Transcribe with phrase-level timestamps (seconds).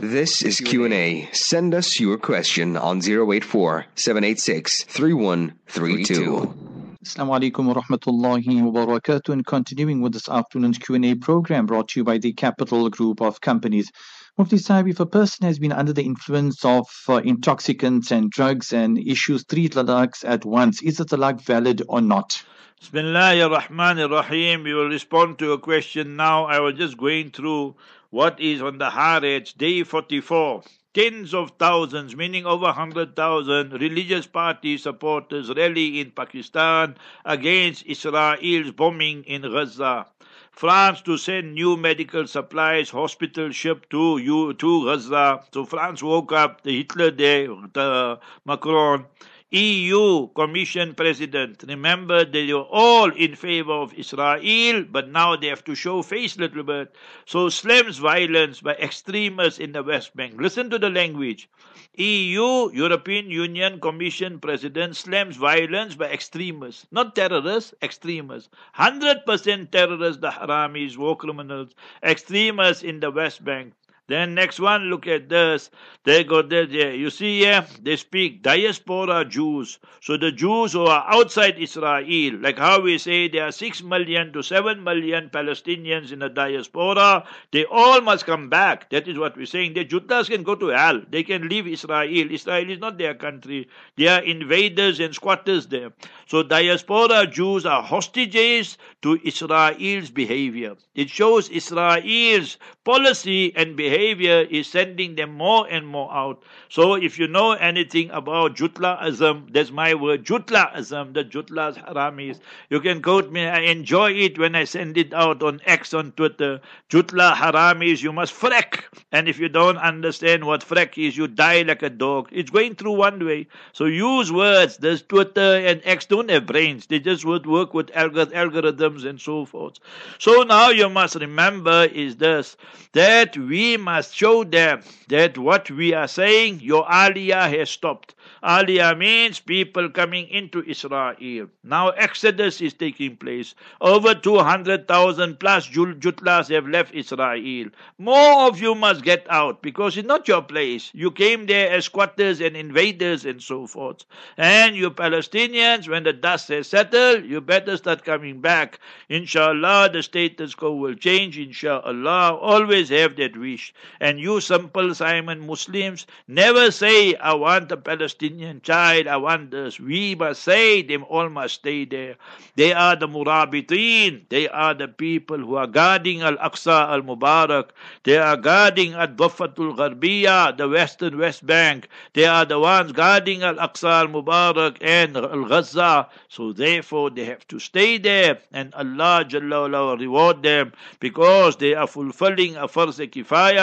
[0.00, 1.28] This is Q&A.
[1.32, 6.68] Send us your question on 084 786 3132.
[7.04, 9.30] Assalamu alaikum wa rahmatullahi wa barakatuh.
[9.30, 13.40] And continuing with this afternoon's Q&A program brought to you by the Capital Group of
[13.40, 13.90] Companies.
[14.36, 18.72] Mufti Sahib, if a person has been under the influence of uh, intoxicants and drugs
[18.72, 22.44] and issues three talaqs at once, is the talaq valid or not?
[22.80, 24.62] Bismillah ar-Rahman ar-Rahim.
[24.62, 26.44] We will respond to a question now.
[26.44, 27.74] I was just going through
[28.10, 30.62] what is on the Haaretz, day 44.
[30.94, 39.22] Tens of thousands, meaning over 100,000 religious party supporters rally in Pakistan against Israel's bombing
[39.24, 40.06] in Gaza.
[40.50, 45.44] France to send new medical supplies, hospital ship to to Gaza.
[45.52, 49.04] So France woke up, the Hitler there, the Macron.
[49.50, 51.64] EU Commission President.
[51.66, 56.36] Remember, they were all in favor of Israel, but now they have to show face
[56.36, 56.94] a little bit.
[57.24, 60.34] So slams violence by extremists in the West Bank.
[60.38, 61.48] Listen to the language.
[61.94, 68.50] EU, European Union Commission President, slams violence by extremists, not terrorists, extremists.
[68.76, 73.72] 100% terrorists, the Haramis, war criminals, extremists in the West Bank.
[74.08, 75.70] Then next one, look at this.
[76.04, 76.64] They got there.
[76.64, 79.78] You see here, they speak diaspora Jews.
[80.00, 84.32] So the Jews who are outside Israel, like how we say there are six million
[84.32, 88.88] to seven million Palestinians in the diaspora, they all must come back.
[88.88, 89.74] That is what we're saying.
[89.74, 91.02] The Judas can go to hell.
[91.10, 92.32] They can leave Israel.
[92.32, 93.68] Israel is not their country.
[93.96, 95.92] They are invaders and squatters there.
[96.26, 100.76] So diaspora Jews are hostages to Israel's behavior.
[100.94, 106.42] It shows Israel's policy and behavior behavior is sending them more and more out.
[106.68, 112.38] So if you know anything about Jutlaism, that's my word, Jutlaism, the Jutlas Haramis,
[112.70, 113.46] you can quote me.
[113.46, 116.60] I enjoy it when I send it out on X on Twitter.
[116.90, 118.84] Jutla Haramis, you must freck.
[119.10, 122.28] And if you don't understand what freck is, you die like a dog.
[122.30, 123.48] It's going through one way.
[123.72, 124.76] So use words.
[124.76, 126.86] There's Twitter and X don't have brains.
[126.86, 129.78] They just would work with algorithms and so forth.
[130.18, 132.56] So now you must remember is this,
[132.92, 138.14] that we must show them that what we are saying, your aliyah has stopped.
[138.44, 141.48] Aliyah means people coming into Israel.
[141.64, 143.54] Now Exodus is taking place.
[143.80, 147.68] Over 200,000 plus Jutlas have left Israel.
[147.98, 150.90] More of you must get out because it's not your place.
[150.92, 154.04] You came there as squatters and invaders and so forth.
[154.36, 158.78] And you Palestinians, when the dust has settled, you better start coming back.
[159.08, 161.38] Inshallah, the status quo will change.
[161.38, 163.72] Inshallah, always have that wish.
[164.00, 169.80] And you simple Simon Muslims, never say, I want a Palestinian child, I want this.
[169.80, 172.16] We must say them all must stay there.
[172.56, 174.22] They are the Murabitin.
[174.28, 177.70] They are the people who are guarding Al-Aqsa al-Mubarak.
[178.04, 181.88] They are guarding Ad-Dafatul Gharbiya, the western West Bank.
[182.14, 186.08] They are the ones guarding Al-Aqsa al-Mubarak and Al-Ghazza.
[186.28, 191.86] So therefore they have to stay there and Allah Jalla reward them because they are
[191.86, 193.57] fulfilling a farz kifaya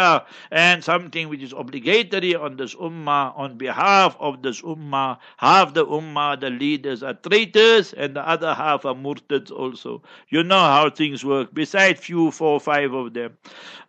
[0.52, 5.18] and something which is obligatory on this ummah on behalf of this ummah.
[5.38, 10.02] Half the ummah, the leaders are traitors, and the other half are murtads also.
[10.30, 13.38] You know how things work, besides few, four, five of them.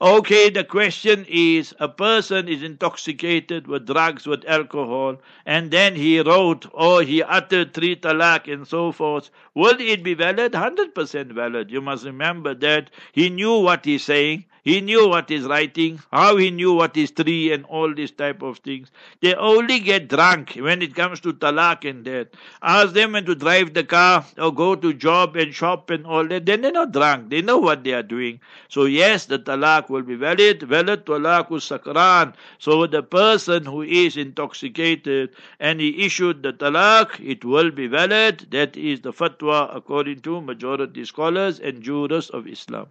[0.00, 6.20] Okay, the question is a person is intoxicated with drugs, with alcohol, and then he
[6.20, 9.30] wrote or he uttered three talaq and so forth.
[9.54, 10.52] Will it be valid?
[10.52, 11.70] 100% valid.
[11.70, 16.36] You must remember that he knew what he's saying he knew what he's writing, how
[16.36, 18.90] he knew what is three and all these type of things.
[19.20, 22.34] They only get drunk when it comes to talak and that.
[22.62, 26.26] Ask them when to drive the car or go to job and shop and all
[26.26, 26.46] that.
[26.46, 27.30] Then they're not drunk.
[27.30, 28.40] They know what they are doing.
[28.68, 30.64] So yes, the talak will be valid.
[30.64, 32.34] Valid talak sakran.
[32.58, 38.48] So the person who is intoxicated and he issued the talak, it will be valid.
[38.50, 42.88] That is the fatwa according to majority scholars and jurists of Islam.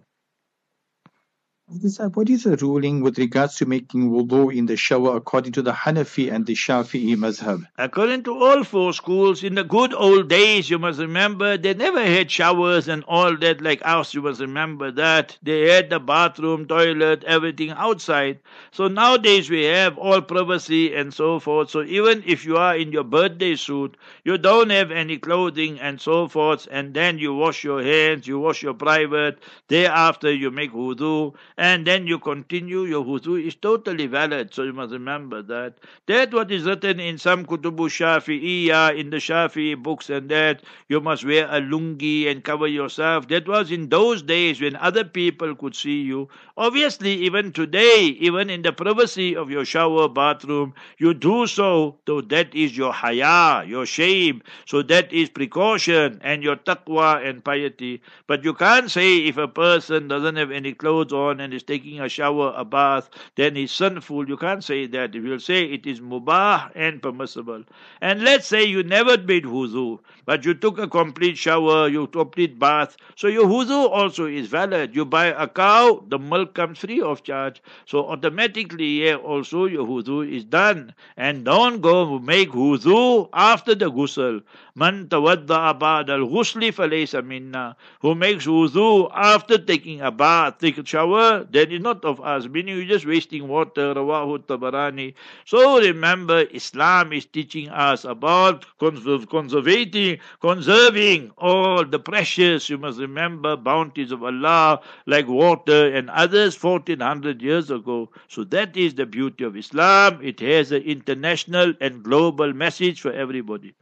[1.68, 5.62] Uh, what is the ruling with regards to making wudu in the shower according to
[5.62, 7.66] the Hanafi and the Shafi'i mazhab?
[7.76, 12.00] According to all four schools, in the good old days, you must remember, they never
[12.00, 14.14] had showers and all that like us.
[14.14, 15.36] You must remember that.
[15.42, 18.38] They had the bathroom, toilet, everything outside.
[18.70, 21.70] So nowadays we have all privacy and so forth.
[21.70, 26.00] So even if you are in your birthday suit, you don't have any clothing and
[26.00, 30.72] so forth, and then you wash your hands, you wash your private, thereafter you make
[30.72, 34.52] wudu and then you continue your wudu is totally valid.
[34.52, 35.74] So you must remember that.
[36.06, 41.00] That what is written in some kutubu Shafi'iyah, in the Shafi'i books and that you
[41.00, 43.28] must wear a lungi and cover yourself.
[43.28, 46.28] That was in those days when other people could see you.
[46.58, 52.20] Obviously, even today, even in the privacy of your shower bathroom, you do so, though
[52.20, 54.42] that is your haya, your shame.
[54.66, 58.02] So that is precaution and your taqwa and piety.
[58.26, 62.00] But you can't say if a person doesn't have any clothes on and is taking
[62.00, 64.28] a shower, a bath, then he's sinful.
[64.28, 65.14] You can't say that.
[65.14, 67.64] If you'll say it is mubah and permissible.
[68.02, 72.26] And let's say you never made wuzu, but you took a complete shower, you took
[72.26, 74.96] complete bath, so your wuzu also is valid.
[74.96, 77.62] You buy a cow, the milk comes free of charge.
[77.86, 80.92] So automatically, yeah, also your wuzu is done.
[81.16, 84.42] And don't go make wuzu after the ghusl.
[84.78, 87.76] Man ba'da al-ghusli falaysa minna.
[88.02, 92.46] Who makes wuzu after taking a bath, take a shower, then it's not of us.
[92.46, 93.94] Meaning you're just wasting water.
[93.94, 95.14] Rawahu Tabarani.
[95.46, 103.56] So remember, Islam is teaching us about conserving, conserving all the precious, you must remember,
[103.56, 108.10] bounties of Allah, like water and others 1400 years ago.
[108.28, 110.20] So that is the beauty of Islam.
[110.22, 113.72] It has an international and global message for everybody.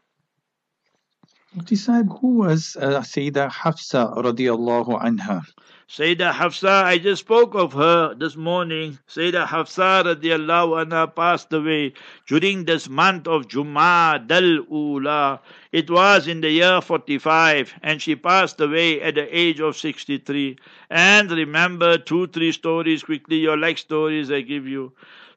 [1.57, 5.43] Mufti Sahib, who was uh, Sayyidah Hafsa radiallahu anha?
[5.89, 8.99] Sayyidah Hafsa, I just spoke of her this morning.
[9.09, 11.93] Sayyidah Hafsa radiallahu anha passed away
[12.27, 15.41] during this month of Jumadal Ula.
[15.71, 20.57] It was in the year 45 and she passed away at the age of 63.
[20.91, 24.93] And remember two, three stories quickly, your like stories I give you.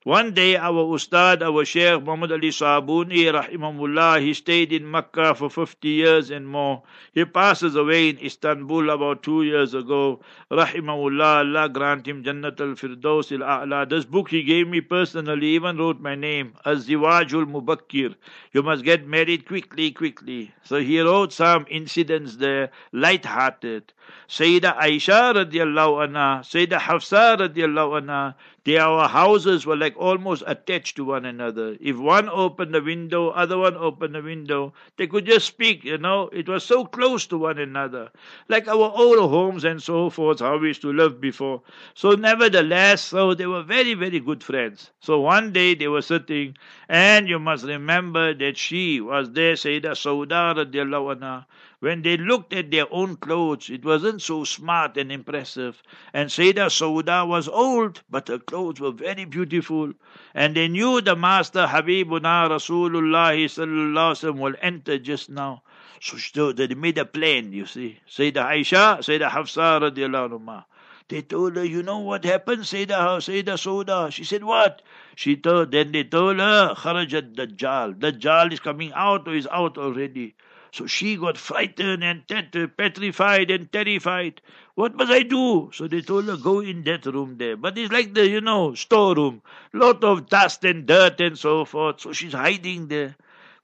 [0.08, 5.50] One day our Ustad, our Sheikh Muhammad Ali Sabuni, rahimahullah, he stayed in Mecca for
[5.50, 6.84] 50 years and more.
[7.12, 10.22] He passes away in Istanbul about two years ago.
[10.50, 13.90] Rahimahullah, Allah grant him Jannat al-Firdaus al-A'la.
[13.90, 18.16] This book he gave me personally, even wrote my name, Az-Ziwajul Mubakkir.
[18.54, 20.54] You must get married quickly, quickly.
[20.64, 23.92] So he wrote some incidents there, light-hearted.
[24.30, 31.06] Sayyidah Aisha radiallahu anha, Sayyidah Hafsa radiallahu anha, their houses were like almost attached to
[31.06, 31.78] one another.
[31.80, 35.98] If one opened the window, other one opened the window, they could just speak, you
[35.98, 36.28] know.
[36.34, 38.10] It was so close to one another.
[38.50, 41.62] Like our old homes and so forth, how we used to live before.
[41.94, 44.92] So nevertheless, so they were very, very good friends.
[45.00, 46.58] So one day they were sitting,
[46.90, 51.46] and you must remember that she was there, Sayyidah Sauda radiallahu anha.
[51.80, 55.84] When they looked at their own clothes, it wasn't so smart and impressive.
[56.12, 59.94] And Sayyidah Sauda was old, but her clothes were very beautiful.
[60.34, 65.62] And they knew the Master Habibuna Rasulullah will enter just now.
[66.02, 68.00] So they made a plan, you see.
[68.10, 70.66] Sayyidah Aisha, Sayyidah Hafsa radiallahu anha.
[71.10, 74.12] They told her, you know what happened, Sayyidah, Sayyidah Sauda?
[74.12, 74.82] She said, what?
[75.16, 78.00] She told, then they told her, Kharajat Dajjal.
[78.00, 80.36] Dajjal is coming out or is out already.
[80.72, 82.28] So she got frightened and
[82.78, 84.42] petrified and terrified.
[84.76, 85.72] What must I do?
[85.74, 87.58] So they told her, go in that room there.
[87.58, 89.42] But it's like the, you know, storeroom.
[89.74, 92.02] Lot of dust and dirt and so forth.
[92.02, 93.16] So she's hiding there.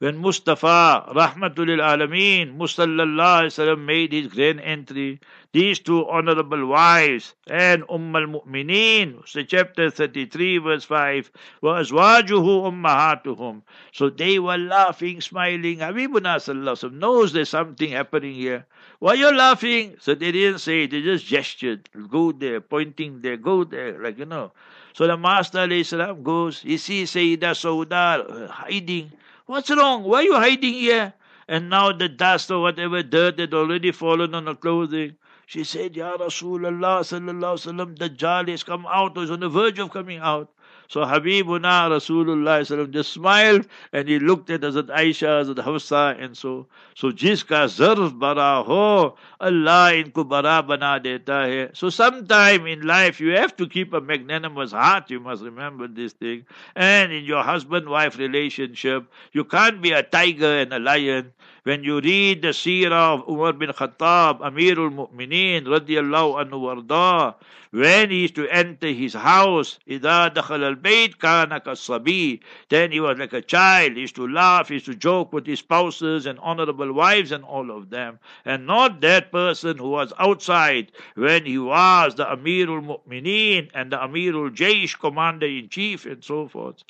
[0.03, 5.21] When Mustafa, Rahmatul Alameen, Musallallahu made his grand entry,
[5.53, 13.61] these two honorable wives and Umm al-Mu'mineen, so chapter 33 verse 5, was wajuhu ummahatuhum.
[13.93, 15.77] So they were laughing, smiling.
[15.77, 18.65] Habibuna sallallahu knows there's something happening here.
[18.99, 19.95] Why you laughing?
[20.01, 21.87] So they didn't say, they just gestured.
[22.09, 24.51] Go there, pointing there, go there, like you know.
[24.91, 29.13] So the Master salam goes, he sees Sayyidah Sauda hiding.
[29.45, 30.03] What's wrong?
[30.03, 31.13] Why are you hiding here?
[31.49, 35.17] And now the dust or whatever dirt had already fallen on her clothing.
[35.45, 39.91] She said, Ya Rasulullah sallallahu Dajjal has come out or is on the verge of
[39.91, 40.49] coming out.
[40.93, 46.67] So Habibuna Rasulullah just smiled and he looked at Hazrat Aisha, Hazrat Hafsa and so.
[46.93, 51.71] So jiska zarf bara ho, Allah inko bara bana deta hai.
[51.73, 56.13] So sometime in life you have to keep a magnanimous heart, you must remember this
[56.13, 56.45] thing.
[56.75, 61.33] And in your husband-wife relationship, you can't be a tiger and a lion.
[61.63, 67.33] When you read the seerah of Umar bin Khattab, Amirul Mu'mineen, radiallahu anhu warda,
[67.72, 73.18] when he used to enter his house, إِذَا دَخَلَ الْبَيْتِ كَانَ كَالصَّبِي Then he was
[73.18, 73.92] like a child.
[73.92, 77.44] He used to laugh, he used to joke with his spouses and honorable wives and
[77.44, 78.18] all of them.
[78.44, 83.98] And not that person who was outside when he was the Amirul Mu'mineen and the
[83.98, 86.82] Amirul Jaish, commander-in-chief and so forth.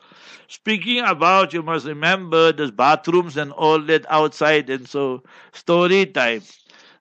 [0.46, 5.22] Speaking about, you must remember, there's bathrooms and all that outside and so
[5.52, 6.42] story time.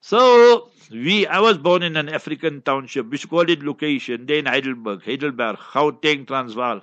[0.02, 3.08] So we, I was born in an African township.
[3.08, 4.26] We call it location.
[4.26, 6.82] Then Heidelberg, Heidelberg, Gauteng, Transvaal.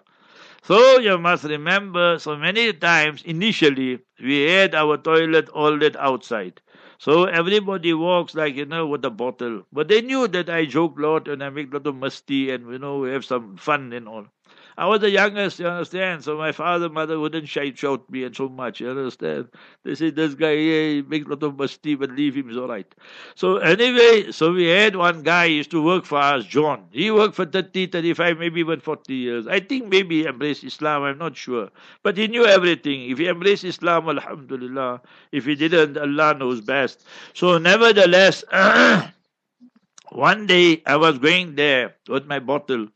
[0.64, 6.62] So you must remember, so many times initially we had our toilet all that outside.
[6.98, 9.64] So everybody walks like, you know, with a bottle.
[9.74, 12.52] But they knew that I joke a lot and I make a lot of musty
[12.52, 14.28] and, you know, we have some fun and all.
[14.78, 16.24] I was the youngest, you understand?
[16.24, 19.50] So my father, mother wouldn't shout, shout me and so much, you understand?
[19.84, 22.58] They said, this guy, yeah, he makes a lot of musty, but leave him, it's
[22.58, 22.94] all right.
[23.36, 26.86] So anyway, so we had one guy used to work for us, John.
[26.92, 29.48] He worked for 30, 35, maybe even 40 years.
[29.48, 31.70] I think maybe he embraced Islam, I'm not sure.
[32.04, 33.10] But he knew everything.
[33.10, 35.02] If he embraced Islam, alhamdulillah.
[35.32, 37.06] If he didn't, Allah knows best.
[37.34, 38.44] So nevertheless,
[40.12, 42.88] one day I was going there with my bottle.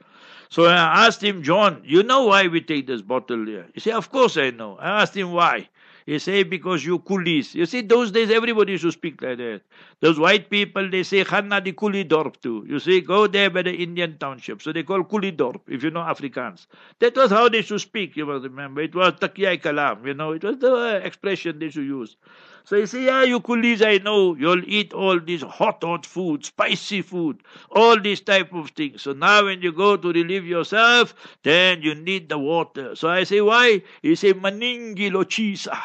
[0.53, 3.65] So I asked him, John, you know why we take this bottle here?
[3.74, 4.77] He said, Of course I know.
[4.77, 5.67] I asked him why.
[6.05, 7.55] He say because you coolies.
[7.55, 9.62] You see, those days everybody used to speak like that.
[10.01, 12.65] Those white people, they say Khanna di Kuli Dorp too.
[12.67, 14.62] You see, go there by the Indian township.
[14.62, 16.67] So they call Kuli Dorp, if you know Afrikaans.
[17.00, 18.81] That was how they should speak, you must remember.
[18.81, 20.31] It was Takiyai Kalam, you know.
[20.33, 22.17] It was the expression they should use.
[22.65, 26.45] So you say, yeah, you coolies, I know, you'll eat all this hot, hot food,
[26.45, 29.01] spicy food, all these type of things.
[29.01, 32.95] So now when you go to relieve yourself, then you need the water.
[32.95, 33.83] So I say, why?
[34.01, 35.77] He say, maningi lochisa.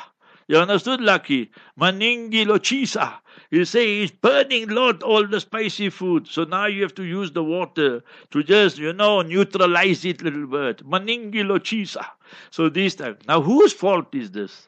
[0.48, 1.50] You understood, Lucky?
[1.78, 3.18] Maningi lochisa.
[3.50, 6.26] You say he's burning Lord all the spicy food.
[6.26, 10.24] So now you have to use the water to just, you know, neutralize it a
[10.24, 10.88] little bit.
[10.88, 12.04] Maningi lochisa.
[12.50, 13.18] So this time.
[13.28, 14.66] Now whose fault is this?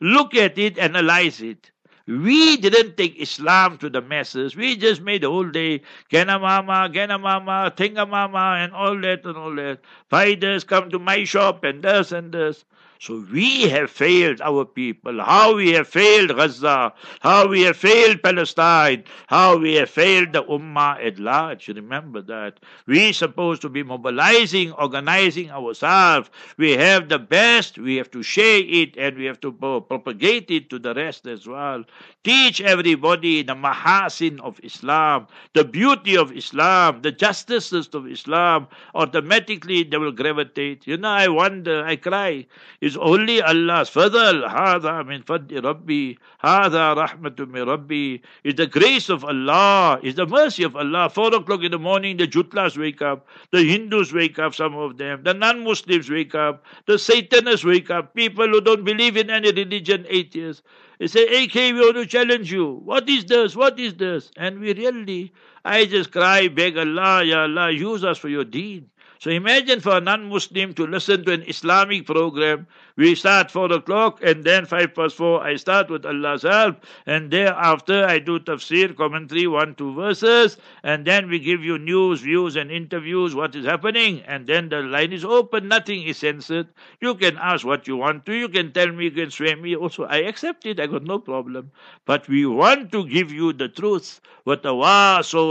[0.00, 1.70] Look at it, analyze it.
[2.06, 4.56] We didn't take Islam to the masses.
[4.56, 7.70] We just made the whole day Gana Mama, Gana Mama,
[8.06, 9.80] Mama, and all that and all that.
[10.08, 12.64] Fighters come to my shop and this and this.
[13.00, 15.22] So we have failed our people.
[15.22, 16.92] How we have failed Gaza.
[17.20, 19.04] How we have failed Palestine.
[19.28, 21.68] How we have failed the Ummah at large.
[21.68, 22.58] Remember that.
[22.86, 26.28] we supposed to be mobilizing, organizing ourselves.
[26.56, 27.78] We have the best.
[27.78, 31.46] We have to share it and we have to propagate it to the rest as
[31.46, 31.84] well.
[32.24, 38.66] Teach everybody the mahasin of Islam, the beauty of Islam, the justices of Islam.
[38.94, 40.86] Automatically they will gravitate.
[40.86, 42.46] You know, I wonder, I cry
[42.87, 44.47] is only Allah's fadl.
[44.47, 50.25] هذا من فضل ربي هذا رحمة من ربي is the grace of Allah, is the
[50.25, 51.09] mercy of Allah.
[51.09, 54.97] Four o'clock in the morning, the Jutlas wake up, the Hindus wake up, some of
[54.97, 59.51] them, the non-Muslims wake up, the Satanists wake up, people who don't believe in any
[59.51, 60.63] religion, atheists.
[60.99, 62.81] They say, AK, we want to challenge you.
[62.85, 63.55] What is this?
[63.55, 64.31] What is this?
[64.37, 65.33] And we really,
[65.65, 68.89] I just cry, beg Allah, Ya Allah, use us for your deen.
[69.20, 72.68] So imagine for a non-Muslim to listen to an Islamic program.
[72.94, 75.42] We start four o'clock and then five past four.
[75.42, 81.04] I start with Allah's help, and thereafter I do tafsir, commentary, one two verses, and
[81.04, 83.34] then we give you news, views, and interviews.
[83.34, 84.22] What is happening?
[84.26, 85.66] And then the line is open.
[85.68, 86.68] Nothing is censored.
[87.00, 88.34] You can ask what you want to.
[88.34, 89.04] You can tell me.
[89.06, 89.74] You can swear me.
[89.74, 90.78] Also, I accept it.
[90.78, 91.72] I got no problem.
[92.04, 94.20] But we want to give you the truth.
[94.44, 94.74] What the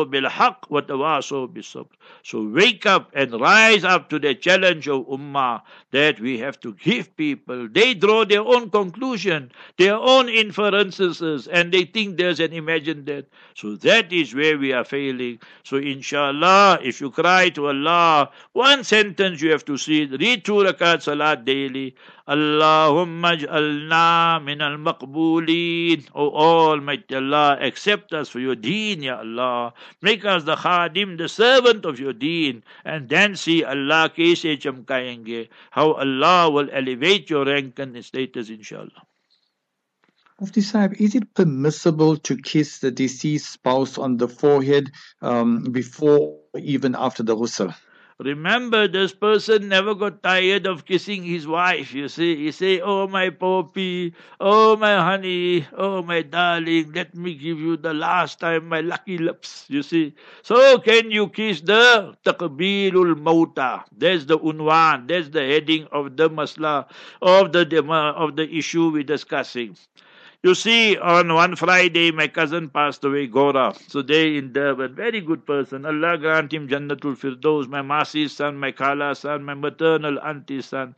[0.09, 1.87] bil haq, what the bil
[2.23, 5.61] So wake up and rise rise up to the challenge of Ummah
[5.91, 7.67] that we have to give people.
[7.77, 13.25] They draw their own conclusion, their own inferences, and they think there's an imagined death.
[13.55, 15.39] So that is where we are failing.
[15.63, 20.61] So inshallah, if you cry to Allah, one sentence you have to see, read two
[20.67, 21.95] rakat salat daily.
[22.27, 26.05] Allahumma ij'alna min al-maqbulin.
[26.13, 29.73] O Almighty Allah, accept us for your deen, Ya Allah.
[30.01, 32.63] Make us the khadim, the servant of your deen.
[32.83, 34.11] And then see Allah.
[35.71, 39.03] How Allah will elevate your rank and status, inshallah.
[40.39, 46.37] Mufti Sahib, is it permissible to kiss the deceased spouse on the forehead um, before
[46.55, 47.73] even after the ghusl?
[48.19, 51.93] Remember, this person never got tired of kissing his wife.
[51.95, 57.33] You see, he say, "Oh my poppy, oh my honey, oh my darling, let me
[57.33, 62.15] give you the last time my lucky lips." You see, so can you kiss the
[62.23, 63.83] takbirul mauta?
[63.91, 65.07] There's the unwan.
[65.07, 66.85] There's the heading of the masla
[67.21, 67.65] of the
[68.17, 69.75] of the issue we're discussing.
[70.43, 73.75] You see, on one Friday, my cousin passed away, Gora.
[73.87, 75.85] So they in Durban, very good person.
[75.85, 80.95] Allah grant him Jannatul Firdaus, my Masi's son, my Khala's son, my maternal auntie's son.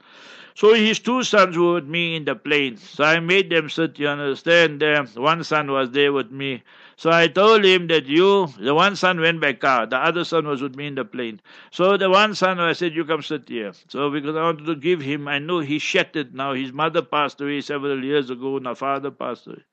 [0.55, 2.77] So his two sons were with me in the plane.
[2.77, 4.84] So I made them sit, you understand?
[5.15, 6.63] One son was there with me.
[7.00, 10.46] So I told him that you, the one son went by car, the other son
[10.46, 11.39] was with me in the plane.
[11.72, 13.72] So the one son, I said, you come sit here.
[13.88, 16.51] So because I wanted to give him, I know he shattered now.
[16.53, 19.63] His mother passed away several years ago, and her father passed away.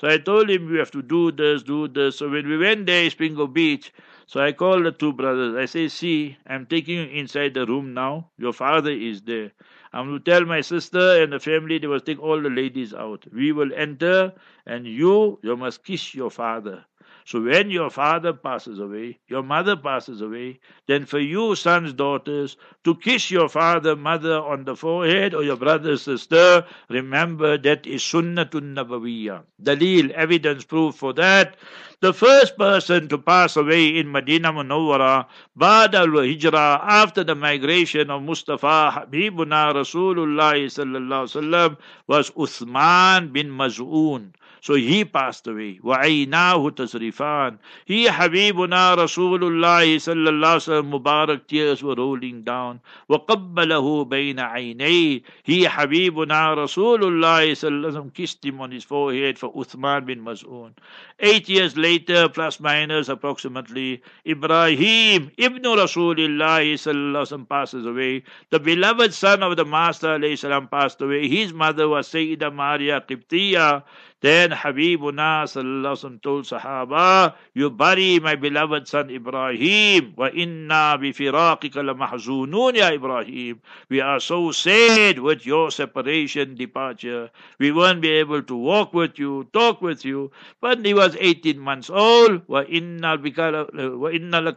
[0.00, 2.16] So I told him, you have to do this, do this.
[2.16, 3.92] So when we went there, Isipingo Beach,
[4.26, 5.56] so I called the two brothers.
[5.56, 8.30] I say, see, I'm taking you inside the room now.
[8.38, 9.52] Your father is there.
[9.92, 13.26] I'm to tell my sister and the family they will take all the ladies out.
[13.32, 14.34] We will enter,
[14.66, 16.84] and you, you must kiss your father.
[17.30, 20.58] So when your father passes away, your mother passes away,
[20.88, 25.54] then for you, sons, daughters, to kiss your father, mother on the forehead or your
[25.54, 29.44] brother, sister, remember that is sunnatun nabawiyah.
[29.62, 31.56] Dalil, evidence, proof for that.
[32.00, 38.22] The first person to pass away in Medina Munawwara, Ba'd al-Hijra, after the migration of
[38.22, 41.76] Mustafa Habibuna Rasulullah sallallahu
[42.08, 44.32] was Uthman bin Maz'un.
[44.60, 45.80] So he passed away.
[45.82, 52.80] وَعَيْنَاهُ تَسْرِفَانِ He, Habibuna Rasulullah sallallahu Mubarak tears were rolling down.
[53.08, 60.20] وَقَبَّلَهُ بَيْنَ عَيْنَيْهِ He, Habibuna Rasulullah sallallahu kissed him on his forehead for Uthman bin
[60.22, 60.72] Maz'un.
[61.18, 68.22] Eight years later, plus minus approximately, Ibrahim ibn Rasulullah sallallahu passes away.
[68.50, 71.28] The beloved son of the Master sallam, passed away.
[71.28, 73.82] His mother was Sayyida Maria Qibtiyah.
[74.20, 80.14] Then Habibuna sallallahu told Sahaba, You bury my beloved son Ibrahim.
[80.16, 83.60] Wa inna bi ya Ibrahim.
[83.88, 87.30] We are so sad with your separation, departure.
[87.58, 90.30] We won't be able to walk with you, talk with you.
[90.60, 92.42] But he was 18 months old.
[92.46, 93.52] Wa inna laka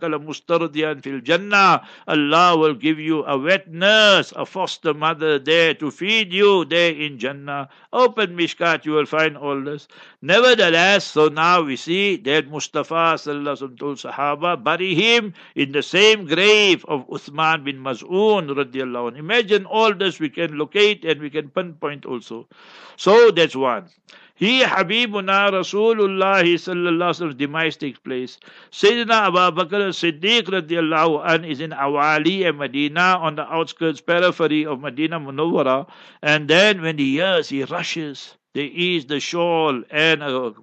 [0.10, 1.88] la mustardiyan fil jannah.
[2.08, 6.92] Allah will give you a wet nurse, a foster mother there to feed you there
[6.94, 7.70] in Jannah.
[7.92, 9.88] Open Mishkat, you will find all this.
[10.22, 16.26] Nevertheless, so now we see that Mustafa sallallahu told Sahaba, bury him in the same
[16.26, 21.50] grave of Uthman bin Maz'un radiallahu Imagine all this we can locate and we can
[21.50, 22.48] pinpoint also.
[22.96, 23.90] So that's one.
[24.36, 28.40] He Habibuna Rasulullah sallallahu demise takes place.
[28.72, 34.66] Sayyidina Abu Bakr Siddiq radiallahu an is in Awali and Medina on the outskirts periphery
[34.66, 35.88] of Medina Munawwara
[36.22, 40.54] and then when he hears he rushes there is the shawl and a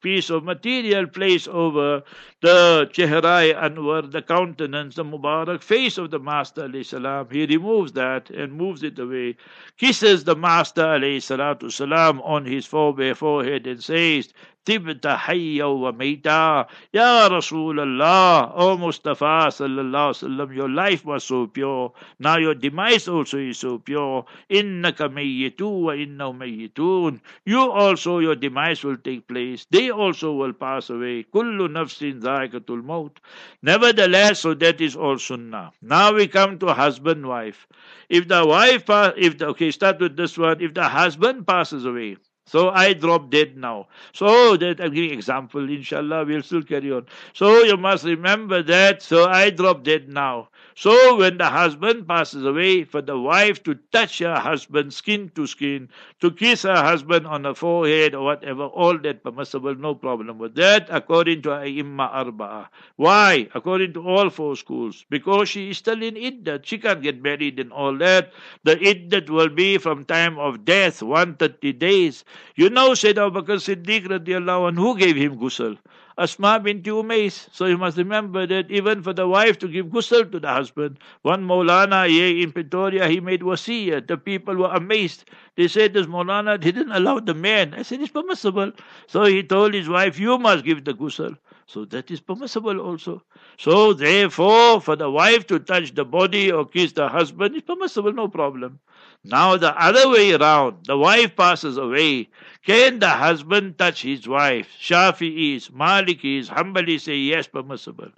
[0.00, 2.02] piece of material placed over
[2.40, 7.28] the Chehrai Anwar, the countenance, the Mubarak face of the Master salam.
[7.30, 9.36] He removes that and moves it away,
[9.78, 14.32] kisses the Master salam on his forehead and says,
[14.67, 21.93] طبت حيا وميتا Ya Rasulullah, O Mustafa sallallahu sallam, your life was so pure.
[22.19, 24.25] Now your demise also is so pure.
[24.49, 27.19] Innaka mayyitu wa innahu mayyitun.
[27.45, 29.65] You also, your demise will take place.
[29.71, 31.23] They also will pass away.
[31.23, 33.19] Kullu nafsin dhaikatul maut.
[33.61, 35.71] Nevertheless, so that is all sunnah.
[35.81, 37.67] Now we come to husband wife.
[38.09, 38.85] If the wife,
[39.17, 40.61] if the, okay, start with this one.
[40.61, 43.88] If the husband passes away, so I drop dead now.
[44.12, 47.06] So that I'm giving example, inshallah, we'll still carry on.
[47.34, 49.02] So you must remember that.
[49.02, 50.48] So I drop dead now.
[50.74, 55.46] So when the husband passes away, for the wife to touch her husband skin to
[55.46, 55.88] skin,
[56.20, 60.54] to kiss her husband on the forehead or whatever, all that permissible, no problem with
[60.54, 62.68] that, according to Aimma Arba'a.
[62.96, 63.48] Why?
[63.54, 65.04] According to all four schools.
[65.10, 66.64] Because she is still in iddat.
[66.64, 68.32] She can't get married and all that.
[68.64, 72.24] The iddat will be from time of death, 130 days.
[72.56, 75.78] You know, said Abu Bakr Siddiq radiallahu anh, who gave him ghusl?
[76.18, 77.48] Asma binti Umais.
[77.52, 80.98] So you must remember that even for the wife to give ghusl to the husband,
[81.22, 84.06] one Maulana here in Pretoria, he made wasiyah.
[84.06, 85.24] The people were amazed.
[85.56, 87.74] They said this Maulana didn't allow the man.
[87.74, 88.72] I said, it's permissible.
[89.06, 91.36] So he told his wife, you must give the ghusl.
[91.66, 93.22] So that is permissible also.
[93.58, 98.12] So therefore, for the wife to touch the body or kiss the husband is permissible,
[98.12, 98.80] no problem.
[99.24, 102.28] Now the other way around, the wife passes away.
[102.66, 104.68] Can the husband touch his wife?
[104.80, 108.10] Shafi'is, Malikis, Hanbali say yes, permissible.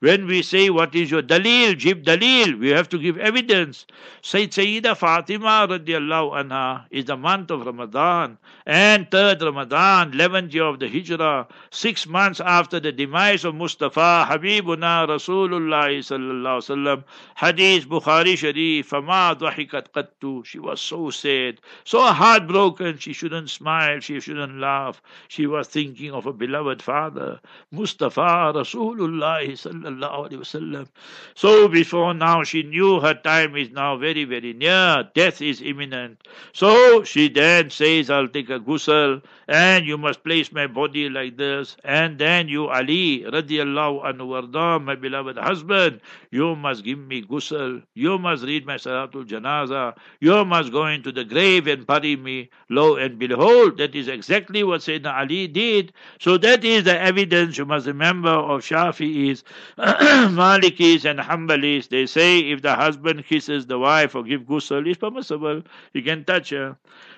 [0.00, 1.76] When we say, what is your dalil?
[1.78, 2.58] Give dalil.
[2.58, 3.84] We have to give evidence.
[4.22, 8.38] Sayyid Sayyida Fatima radiallahu anha is the month of Ramadan.
[8.64, 14.26] And third Ramadan, 11th year of the Hijrah, six months after the demise of Mustafa,
[14.28, 17.04] Habibuna Rasulullah sallallahu sallam,
[17.36, 20.44] Hadith Bukhari Sharif, Fama dhahikat qattu.
[20.44, 22.98] She was so sad, so heartbroken.
[22.98, 25.02] She shouldn't smile, she shouldn't laugh.
[25.28, 27.40] She was thinking of a beloved father,
[27.72, 30.88] Mustafa Rasulullah sallallahu wasallam.
[31.34, 35.08] So before now, she knew her time is now very, very near.
[35.14, 36.26] Death is imminent.
[36.52, 41.36] So she then says, I'll take a ghusl and you must place my body like
[41.36, 41.76] this.
[41.84, 46.00] And then you, Ali, radiallahu anhu warda, my beloved husband,
[46.30, 47.82] you must give me ghusl.
[47.94, 49.96] You must read my salatul janaza.
[50.20, 52.50] You must go into the grave and bury me.
[52.68, 55.92] Lo and behold, that is exactly what Sayyidina Ali did.
[56.20, 59.42] So that is the evidence you must remember of Shafi'is,
[59.78, 61.88] Malikis and Hanbalis.
[61.88, 65.62] They say if the husband kisses the wife or give ghusl, it's permissible.
[65.92, 66.76] He can touch her.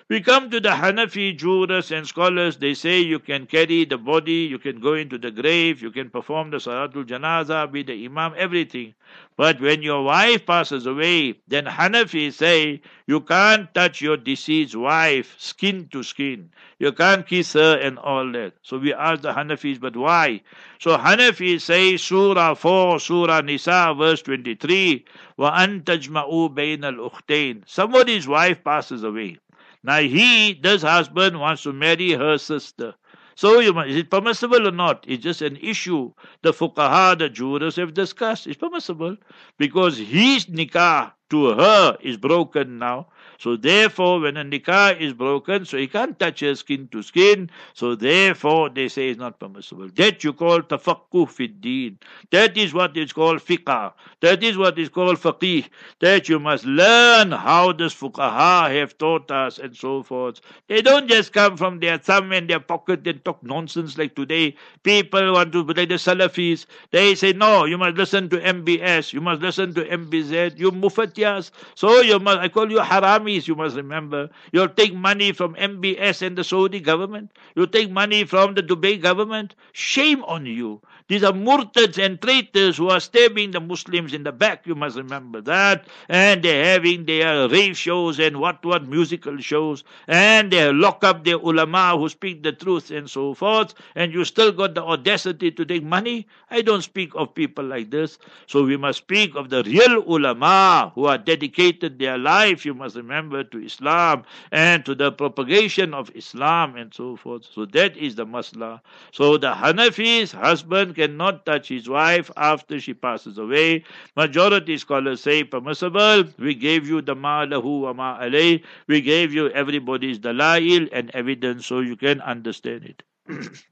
[0.09, 4.47] We come to the Hanafi jurists and scholars, they say you can carry the body,
[4.49, 8.33] you can go into the grave, you can perform the Salatul Janaza, be the Imam,
[8.37, 8.93] everything.
[9.35, 15.35] But when your wife passes away, then Hanafi say you can't touch your deceased wife
[15.39, 16.51] skin to skin.
[16.77, 18.53] You can't kiss her and all that.
[18.61, 20.41] So we ask the Hanafis, but why?
[20.79, 25.05] So Hanafi say Surah 4, Surah Nisa, verse 23,
[25.39, 29.37] وَأَن تَجْمَعُوا بَيْنَ الْأُخْتَيْنِ Somebody's wife passes away.
[29.82, 32.94] Now he, this husband, wants to marry her sister.
[33.34, 35.04] So you, is it permissible or not?
[35.08, 36.12] It's just an issue.
[36.42, 38.46] The fuqaha, the jurists have discussed.
[38.46, 39.16] It's permissible
[39.58, 43.08] because his nikah to her is broken now.
[43.40, 47.48] So therefore, when a nikah is broken, so he can't touch her skin to skin.
[47.72, 49.88] So therefore, they say it's not permissible.
[49.94, 51.98] That you call tafakkuh fid deen.
[52.32, 53.94] That is what is called fiqh.
[54.20, 55.64] That is what is called faqih.
[56.00, 60.42] That you must learn how this fuqaha have taught us and so forth.
[60.68, 64.54] They don't just come from their thumb and their pocket and talk nonsense like today.
[64.82, 66.66] People want to play the Salafis.
[66.90, 69.14] They say, no, you must listen to MBS.
[69.14, 70.58] You must listen to MBZ.
[70.58, 71.52] You mufatiyas.
[71.74, 74.28] So you must, I call you harami you must remember.
[74.52, 77.30] You'll take money from MBS and the Saudi government.
[77.54, 79.54] You'll take money from the Dubai government.
[79.72, 80.80] Shame on you.
[81.10, 84.64] These are murtads and traitors who are stabbing the Muslims in the back.
[84.64, 85.88] You must remember that.
[86.08, 89.82] And they're having their rave shows and what what musical shows.
[90.06, 93.74] And they lock up their ulama who speak the truth and so forth.
[93.96, 96.28] And you still got the audacity to take money.
[96.48, 98.16] I don't speak of people like this.
[98.46, 102.64] So we must speak of the real ulama who are dedicated their life.
[102.64, 107.46] You must remember to Islam and to the propagation of Islam and so forth.
[107.52, 108.80] So that is the masla.
[109.10, 113.84] So the Hanafis husband cannot touch his wife after she passes away.
[114.16, 116.24] Majority scholars say permissible.
[116.38, 118.62] We gave you the ma'lahu wa ma'alay.
[118.86, 123.02] We gave you everybody's dalail and evidence so you can understand it.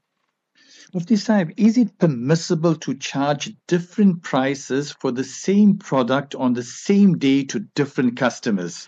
[0.93, 6.63] Mufti Sahib, is it permissible to charge different prices for the same product on the
[6.63, 8.87] same day to different customers?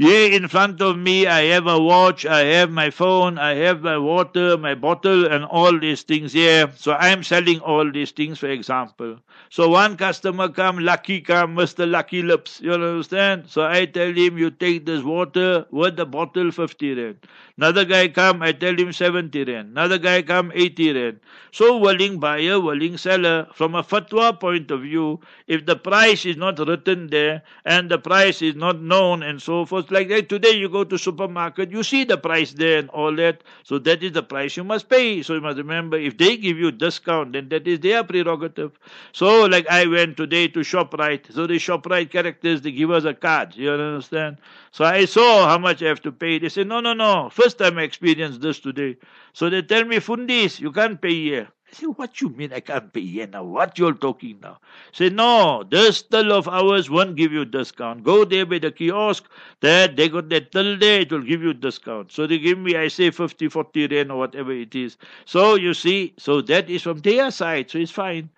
[0.00, 3.82] Here in front of me, I have a watch, I have my phone, I have
[3.82, 6.72] my water, my bottle, and all these things here.
[6.74, 9.18] So I'm selling all these things, for example.
[9.50, 11.86] So one customer come, lucky come, Mr.
[11.86, 12.62] Lucky Lips.
[12.62, 13.48] You understand?
[13.48, 17.18] So I tell him, you take this water with the bottle, 50 rand.
[17.58, 19.72] Another guy come, I tell him 70 rand.
[19.72, 21.20] Another guy come, 80 rand.
[21.52, 23.48] So willing buyer, willing seller.
[23.52, 27.98] From a fatwa point of view, if the price is not written there and the
[27.98, 31.82] price is not known and so forth, like that, today you go to supermarket, you
[31.82, 33.42] see the price there and all that.
[33.64, 35.22] So that is the price you must pay.
[35.22, 38.78] So you must remember, if they give you discount, then that is their prerogative.
[39.12, 41.32] So like I went today to ShopRite.
[41.32, 43.56] So the ShopRite characters, they give us a card.
[43.56, 44.38] You understand?
[44.72, 46.38] So I saw how much I have to pay.
[46.38, 47.28] They say, no, no, no.
[47.30, 48.96] First time I experienced this today.
[49.32, 51.48] So they tell me, Fundis, you can't pay here.
[51.70, 53.44] I say, what you mean I can't pay here now?
[53.44, 54.58] What you're talking now?
[54.92, 58.02] Say, no, this till of ours won't give you discount.
[58.02, 59.24] Go there by the kiosk.
[59.60, 62.10] There, they got that till there, it will give you discount.
[62.10, 64.96] So they give me, I say, 50, 40 rand or whatever it is.
[65.26, 68.30] So you see, so that is from their side, so it's fine.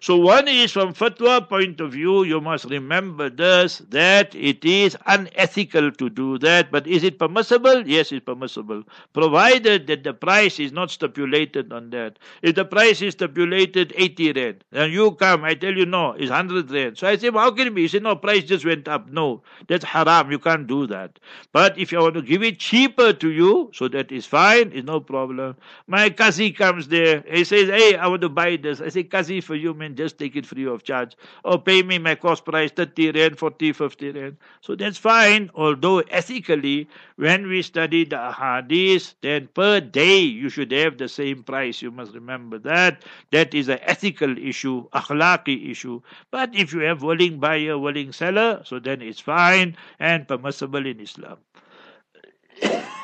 [0.00, 4.96] So one is from fatwa point of view, you must remember this, that it is
[5.06, 6.70] unethical to do that.
[6.70, 7.86] But is it permissible?
[7.86, 8.84] Yes, it's permissible.
[9.12, 12.18] Provided that the price is not stipulated on that.
[12.42, 16.30] If the price is stipulated 80 rand, and you come, I tell you no, it's
[16.30, 16.98] 100 rand.
[16.98, 17.82] So I say, well, how can it be?
[17.82, 19.10] You say, no, price just went up.
[19.10, 20.30] No, that's haram.
[20.30, 21.18] You can't do that.
[21.52, 24.86] But if you want to give it cheaper to you, so that is fine, it's
[24.86, 25.56] no problem.
[25.86, 27.24] My kazi comes there.
[27.30, 28.80] He says, hey, I want to buy this.
[28.80, 31.16] I say, kazi for you, man and just take it free of charge.
[31.44, 34.36] Or pay me my cost price 30 rand, 40, 50 rand.
[34.60, 35.50] So that's fine.
[35.54, 41.42] Although ethically, when we study the hadith, then per day you should have the same
[41.42, 41.80] price.
[41.82, 43.04] You must remember that.
[43.30, 46.00] That is an ethical issue, akhlaqi issue.
[46.30, 51.00] But if you have willing buyer, willing seller, so then it's fine and permissible in
[51.00, 51.38] Islam.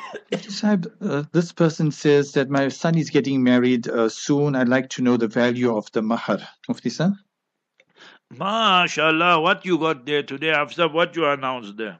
[0.49, 4.55] Sahib, uh, this person says that my son is getting married uh, soon.
[4.55, 6.39] I'd like to know the value of the mahar.
[6.67, 7.13] Mufti sir?
[8.33, 11.99] MashaAllah, what you got there today, Afsab, what you announced there?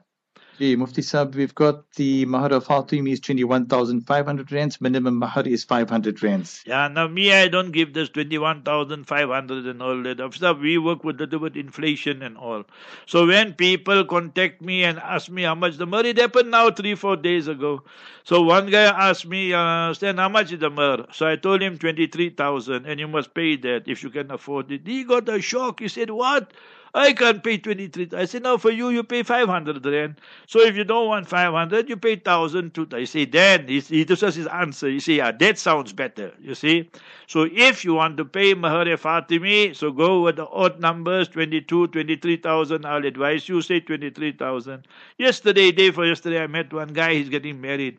[0.56, 4.80] Okay, Mufti Sahib, we've got the Mahar of Fatim is 21,500 rands.
[4.80, 6.64] Minimum Mahar is 500 rands.
[6.66, 10.18] Yeah, now me, I don't give this 21,500 and all that.
[10.18, 12.64] After we work with little bit inflation and all.
[13.04, 16.70] So when people contact me and ask me how much the Mahar, it happened now
[16.70, 17.82] three, four days ago.
[18.24, 21.04] So one guy asked me, uh, Stan, how much is the Mahar?
[21.12, 24.86] So I told him 23,000 and you must pay that if you can afford it.
[24.86, 25.80] He got a shock.
[25.80, 26.50] He said, what?
[26.96, 28.08] I can't pay 23.
[28.16, 30.18] I said, no, for you, you pay 500 rand.
[30.46, 32.74] So if you don't want 500, you pay 1,000.
[32.74, 34.88] To, I say, then, he, this was his answer.
[34.88, 36.90] You see, yeah, that sounds better, you see.
[37.26, 41.88] So if you want to pay Mahar Fatimi, so go with the odd numbers, 22,
[41.88, 42.86] 23,000.
[42.86, 44.88] I'll advise you, say 23,000.
[45.18, 47.98] Yesterday, day for yesterday, I met one guy, he's getting married.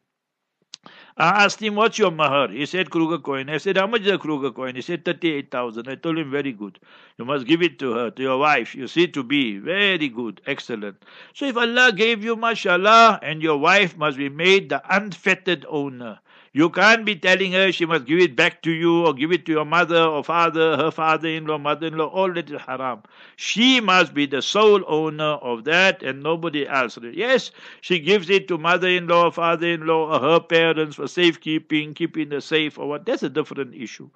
[1.19, 2.49] I asked him, What's your mahar?
[2.49, 3.49] He said, Kruger coin.
[3.49, 4.75] I said, How much is a Kruger coin?
[4.75, 5.87] He said, 38,000.
[5.89, 6.79] I told him, Very good.
[7.17, 8.75] You must give it to her, to your wife.
[8.75, 11.03] You see, to be very good, excellent.
[11.33, 16.19] So if Allah gave you, mashallah, and your wife must be made the unfettered owner.
[16.57, 19.45] You can't be telling her she must give it back to you or give it
[19.45, 22.07] to your mother or father, her father in law, mother in law.
[22.07, 23.03] All that is haram.
[23.35, 26.97] She must be the sole owner of that and nobody else.
[27.13, 31.07] Yes, she gives it to mother in law, father in law, or her parents for
[31.07, 33.05] safekeeping, keeping the safe or what.
[33.05, 34.09] That's a different issue.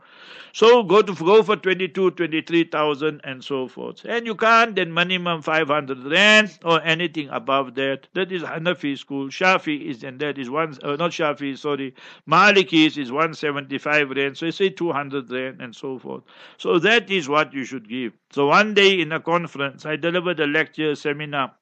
[0.54, 4.04] So go to go for 22, 23,000 and so forth.
[4.06, 8.08] And you can't then minimum 500 rand or anything above that.
[8.14, 9.28] That is Hanafi school.
[9.30, 11.94] Shafi is and that is one, uh, not Shafi, sorry.
[12.32, 16.24] Malikis is 175 rand, so you say 200 rand and so forth.
[16.58, 18.14] So that is what you should give.
[18.32, 21.54] So one day in a conference, I delivered a lecture seminar.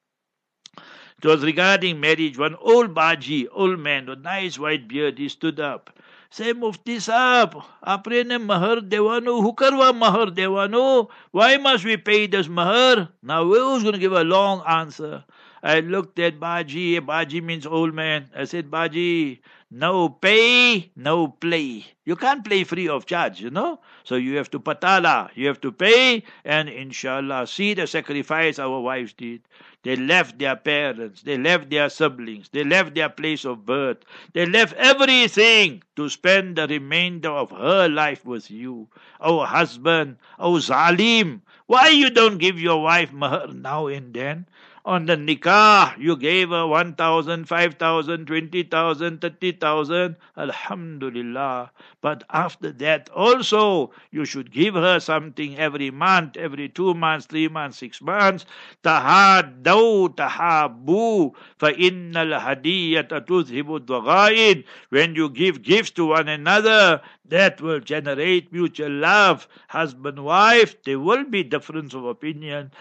[1.21, 2.38] It was regarding marriage.
[2.38, 5.89] One old baji, old man with nice white beard, he stood up.
[6.29, 11.10] Say, Mufti Saab, apne mahar devanu, who karwa mahar devanu?
[11.32, 13.10] Why must we pay this mahar?
[13.23, 15.25] Now, who's going to give a long answer?
[15.62, 16.99] I looked at Baji.
[16.99, 18.29] Baji means old man.
[18.36, 21.86] I said, Baji, no pay, no play.
[22.03, 23.79] You can't play free of charge, you know.
[24.03, 28.79] So you have to patala, you have to pay, and inshallah, see the sacrifice our
[28.82, 29.41] wives did.
[29.84, 33.99] They left their parents, they left their siblings, they left their place of birth,
[34.34, 38.89] they left everything to spend the remainder of her life with you.
[39.21, 44.47] Oh husband, oh zalim, why you don't give your wife mahar now and then?
[44.89, 50.15] On the nikah, you gave her 1,000, 5,000, 20,000, 30,000.
[50.36, 51.69] Alhamdulillah.
[52.02, 57.47] But after that also, you should give her something every month, every two months, three
[57.47, 58.45] months, six months.
[58.84, 64.63] Tahaddaw tahabu fa innal hadiyata tuzhibu dhaghain.
[64.89, 69.47] When you give gifts to one another, that will generate mutual love.
[69.67, 72.71] Husband, wife, there will be difference of opinion.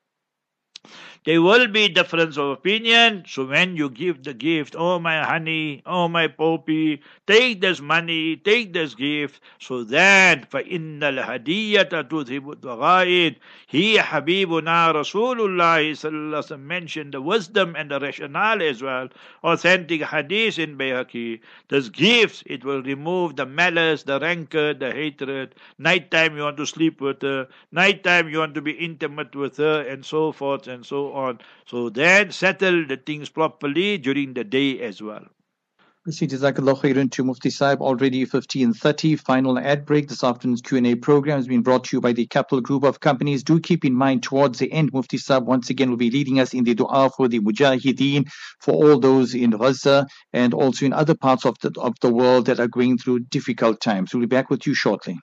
[1.26, 3.24] There will be difference of opinion.
[3.26, 8.36] So when you give the gift, oh my honey, oh my poppy, take this money,
[8.36, 9.40] take this gift.
[9.58, 17.98] So then, فَإِنَّ الْهَدِيَّةَ تُذْهِبُ الضَّغَائِدِ He, Habibuna Rasulullah sallallahu mentioned the wisdom and the
[17.98, 19.08] rationale as well.
[19.42, 21.40] Authentic hadith in Bayhaqi.
[21.68, 25.56] This gift, it will remove the malice, the rancor, the hatred.
[25.78, 27.48] Nighttime you want to sleep with her.
[27.72, 31.39] Nighttime you want to be intimate with her and so forth and so on.
[31.65, 35.25] So then settle the things properly during the day as well.
[36.09, 40.09] See, Jazakallah khairan to Mufti Saib, already 15.30, final ad break.
[40.09, 43.43] This afternoon's Q&A program has been brought to you by the Capital Group of Companies.
[43.43, 46.55] Do keep in mind, towards the end, Mufti Saib once again will be leading us
[46.55, 48.27] in the dua for the Mujahideen,
[48.59, 52.47] for all those in Gaza and also in other parts of the, of the world
[52.47, 54.11] that are going through difficult times.
[54.11, 55.19] We'll be back with you shortly.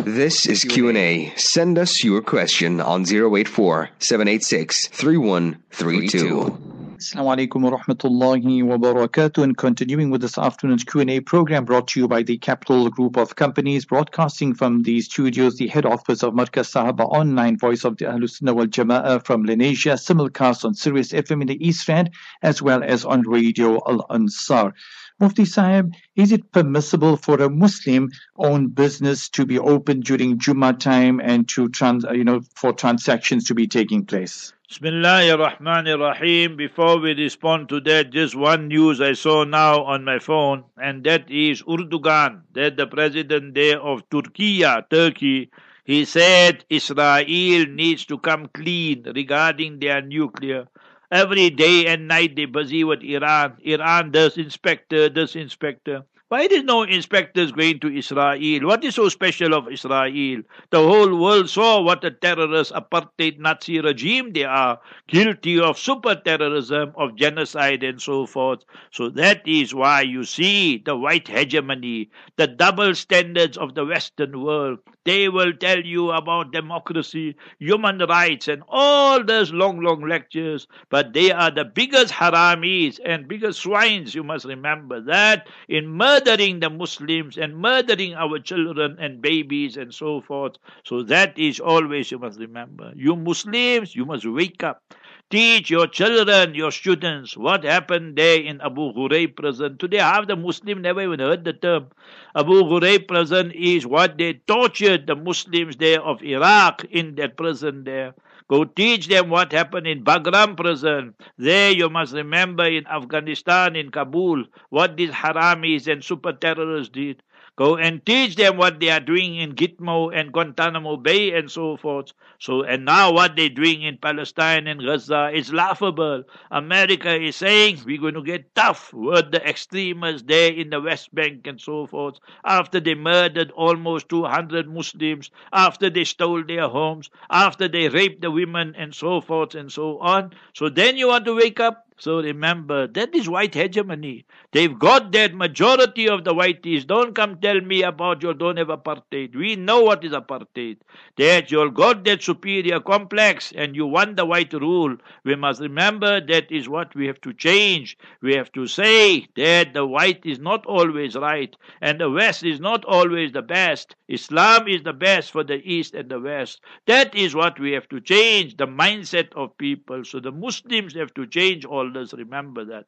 [0.00, 1.32] This is Q&A.
[1.36, 6.75] Send us your question on 084 786 3132.
[6.96, 9.42] Assalamu alaikum wa rahmatullahi wa barakatuh.
[9.42, 13.36] And continuing with this afternoon's Q&A program brought to you by the Capital Group of
[13.36, 18.06] Companies, broadcasting from the studios, the head office of Markaz Sahaba Online, voice of the
[18.06, 22.62] Ahlus Sunnah wal Jama'ah from Lenasia, simulcast on Sirius FM in the East Rand, as
[22.62, 24.72] well as on Radio Al Ansar.
[25.18, 31.20] Mufti Sahib, is it permissible for a Muslim-owned business to be open during Jummah time
[31.20, 34.52] and to trans, uh, you know, for transactions to be taking place?
[34.68, 36.56] Bismillahir.
[36.56, 41.02] Before we respond to that, just one news I saw now on my phone, and
[41.04, 45.50] that is Erdogan, that the president there of Turkey, Turkey,
[45.84, 50.66] he said Israel needs to come clean regarding their nuclear.
[51.10, 53.58] Every day and night they busy with Iran.
[53.64, 56.04] Iran does inspector, does inspector.
[56.28, 58.66] Why there no inspectors going to Israel?
[58.66, 60.42] What is so special of Israel?
[60.70, 66.16] The whole world saw what a terrorist apartheid Nazi regime they are, guilty of super
[66.16, 68.64] terrorism, of genocide and so forth.
[68.90, 74.42] So that is why you see the white hegemony, the double standards of the Western
[74.42, 74.80] world.
[75.04, 80.66] They will tell you about democracy, human rights, and all those long, long lectures.
[80.90, 84.16] But they are the biggest haramis and biggest swines.
[84.16, 89.92] You must remember that in murdering the Muslims and murdering our children and babies and
[89.92, 90.56] so forth.
[90.84, 92.92] So that is always you must remember.
[92.96, 94.82] You Muslims, you must wake up.
[95.28, 99.76] Teach your children, your students, what happened there in Abu Ghuraib prison.
[99.76, 101.88] Today, half the Muslim never even heard the term.
[102.34, 107.82] Abu Ghuraib prison is what they tortured the Muslims there of Iraq in that prison
[107.84, 108.14] there.
[108.48, 111.14] Go teach them what happened in Bagram prison.
[111.38, 117.22] There you must remember in Afghanistan, in Kabul, what these haramis and super terrorists did.
[117.56, 121.76] Go and teach them what they are doing in Gitmo and Guantanamo Bay and so
[121.76, 122.12] forth.
[122.38, 126.24] So, and now what they're doing in Palestine and Gaza is laughable.
[126.50, 131.14] America is saying we're going to get tough with the extremists there in the West
[131.14, 132.18] Bank and so forth.
[132.44, 138.30] After they murdered almost 200 Muslims, after they stole their homes, after they raped the
[138.30, 140.32] women and so forth and so on.
[140.54, 141.85] So then you want to wake up?
[141.98, 144.26] So remember, that is white hegemony.
[144.52, 146.86] They've got that majority of the whiteys.
[146.86, 149.34] Don't come tell me about you don't have apartheid.
[149.34, 150.76] We know what is apartheid.
[151.16, 154.96] That you've got that superior complex and you want the white rule.
[155.24, 157.96] We must remember that is what we have to change.
[158.20, 162.60] We have to say that the white is not always right and the west is
[162.60, 163.96] not always the best.
[164.08, 166.60] Islam is the best for the east and the west.
[166.86, 170.04] That is what we have to change, the mindset of people.
[170.04, 172.86] So the Muslims have to change all Remember that.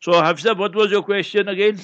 [0.00, 1.80] So Hafsa, what was your question again?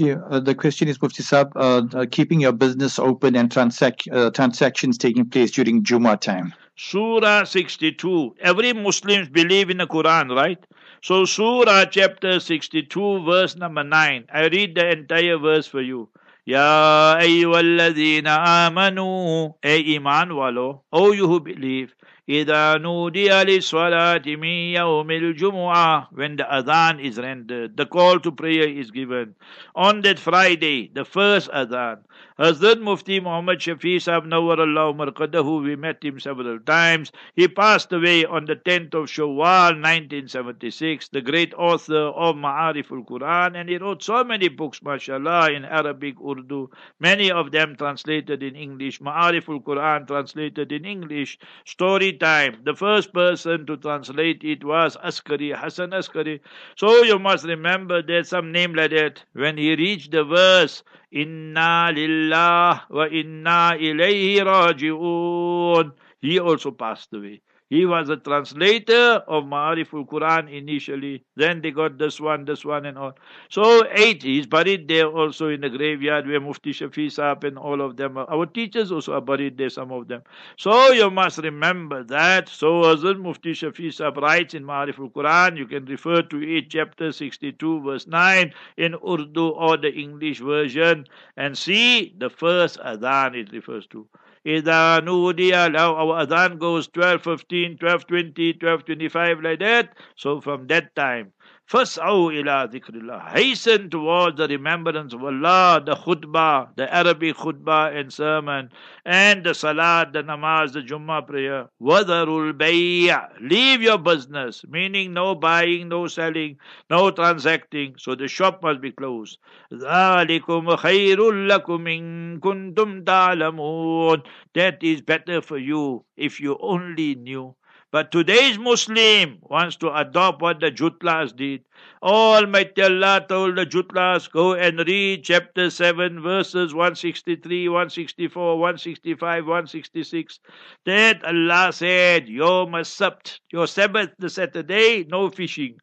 [0.00, 4.30] Uh, the question is, Mufti Saab, uh, uh, keeping your business open and transac- uh,
[4.30, 6.54] transactions taking place during Jummah time.
[6.76, 8.36] Surah 62.
[8.40, 10.64] Every Muslims believe in the Quran, right?
[11.02, 14.26] So Surah chapter 62, verse number 9.
[14.32, 16.08] I read the entire verse for you.
[16.46, 18.38] Ya ayyuhalladhina
[18.70, 21.94] amanu, a iman walo, O you who believe,
[22.29, 28.67] إذا نودي للصلاة من يوم الجمعة when the adhan is rendered the call to prayer
[28.67, 29.35] is given
[29.75, 31.99] on that Friday the first adhan
[32.38, 38.24] Hazrat Mufti Muhammad Shafi Sahib Nawwarallahu Marqadahu we met him several times he passed away
[38.24, 44.02] on the 10th of Shawwal 1976 the great author of Ma'arif al-Quran and he wrote
[44.02, 50.06] so many books mashallah in Arabic Urdu many of them translated in English Ma'arif al-Quran
[50.06, 52.60] translated in English story time.
[52.64, 56.40] The first person to translate it was Askari, Hassan Askari.
[56.76, 59.24] So you must remember there's some name like that.
[59.32, 67.40] When he reached the verse, Inna lillah wa inna ilayhi raji'un, he also passed away.
[67.70, 71.24] He was a translator of Ma'ariful Quran initially.
[71.36, 73.12] Then they got this one, this one, and all.
[73.50, 74.22] So eight.
[74.22, 78.16] He's buried there also in the graveyard where Mufti Shafi Saab and all of them.
[78.16, 78.28] Are.
[78.30, 80.22] Our teachers also are buried there, some of them.
[80.56, 82.48] So you must remember that.
[82.48, 85.58] So Hazrat Mufti Shafi Saab writes in Ma'ariful Quran.
[85.58, 91.06] You can refer to it, chapter 62, verse 9 in Urdu or the English version
[91.36, 94.06] and see the first adhan it refers to.
[94.45, 99.97] إذا نودي our adhan goes 12, 15, 12, 20, 12, 25 like that.
[100.15, 101.31] So from that time,
[101.67, 107.97] فَاسْعَوْا إِلَىٰ ذِكْرِ اللَّهِ Hasten towards the remembrance of Allah, the khutbah, the Arabic khutbah
[107.97, 108.69] and sermon,
[109.05, 111.69] and the salat, the namaz, the Jummah prayer.
[111.81, 116.57] وَذَرُوا الْبَيْعَ Leave your business, meaning no buying, no selling,
[116.89, 117.95] no transacting.
[117.97, 119.39] So the shop must be closed.
[119.71, 127.55] ذَلِكُمْ خَيْرٌ لَكُمْ إِن كُنْتُمْ تَعْلَمُونَ That is better for you if you only knew.
[127.93, 131.63] But today's Muslim wants to adopt what the Jutlas did.
[132.01, 140.39] Almighty Allah told the Jutlas, go and read chapter 7, verses 163, 164, 165, 166.
[140.87, 145.77] That Allah said, Yom Sabt, your Sabbath, the Saturday, no fishing.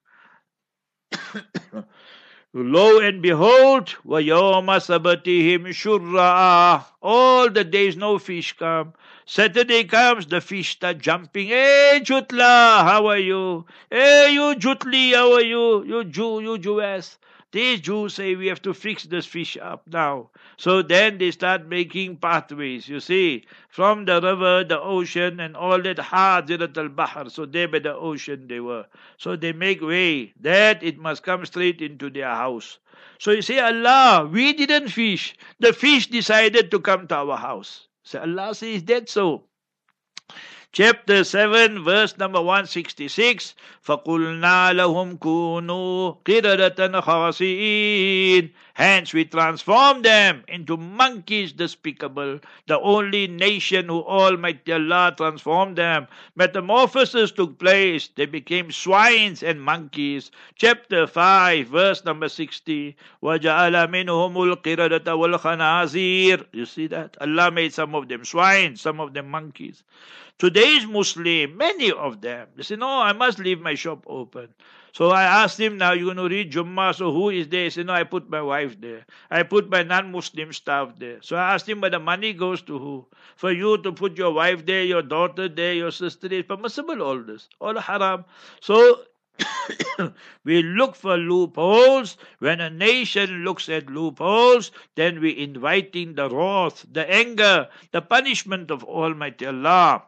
[2.53, 8.93] Lo and behold, وَيَوْمَ سَبَتِهِمْ شُرَّعًا All the days no fish come.
[9.28, 11.48] Saturday comes, the fish start jumping.
[11.48, 13.66] Hey, Jutla, how are you?
[13.90, 15.84] Hey, you Jutli, how are you?
[15.84, 17.18] You Jew, you Jewess.
[17.52, 20.30] These Jews say we have to fix this fish up now.
[20.58, 25.82] So then they start making pathways, you see, from the river, the ocean, and all
[25.82, 27.28] that Hadirat al Bahr.
[27.32, 28.86] So there by the ocean they were.
[29.18, 32.78] So they make way that it must come straight into their house.
[33.18, 35.34] So you say, Allah, we didn't fish.
[35.60, 37.85] The fish decided to come to our house.
[38.06, 39.46] So Allah says, that so?
[40.75, 50.77] chapter 7 verse number 166 فَقُلْنَا لَهُمْ كُونُوا قِرَدَةً خَاسِئِينَ Hence we transform them into
[50.77, 56.07] monkeys despicable, the only nation who Almighty Allah transformed them.
[56.35, 60.31] Metamorphosis took place, they became swines and monkeys.
[60.55, 62.97] Chapter 5, verse number 60.
[63.23, 67.17] وَجَعَلَ مِنْهُمُ الْقِرَدَةَ وَالْخَنَازِيرَ You see that?
[67.21, 69.83] Allah made some of them swines, some of them monkeys.
[70.38, 74.50] Today's Muslim, many of them, they say, No, I must leave my shop open.
[74.96, 77.66] So I asked him, now you're going to read Jummah, so who is there?
[77.66, 79.06] He said, no, I put my wife there.
[79.30, 81.18] I put my non-Muslim staff there.
[81.22, 83.06] So I asked him, but the money goes to who?
[83.36, 87.22] For you to put your wife there, your daughter there, your sister there, permissible all
[87.22, 87.50] this.
[87.60, 88.24] All haram.
[88.62, 89.02] So
[90.46, 92.16] we look for loopholes.
[92.40, 98.72] When a nation looks at loopholes, then we inviting the wrath, the anger, the punishment
[98.72, 100.04] of Almighty Allah.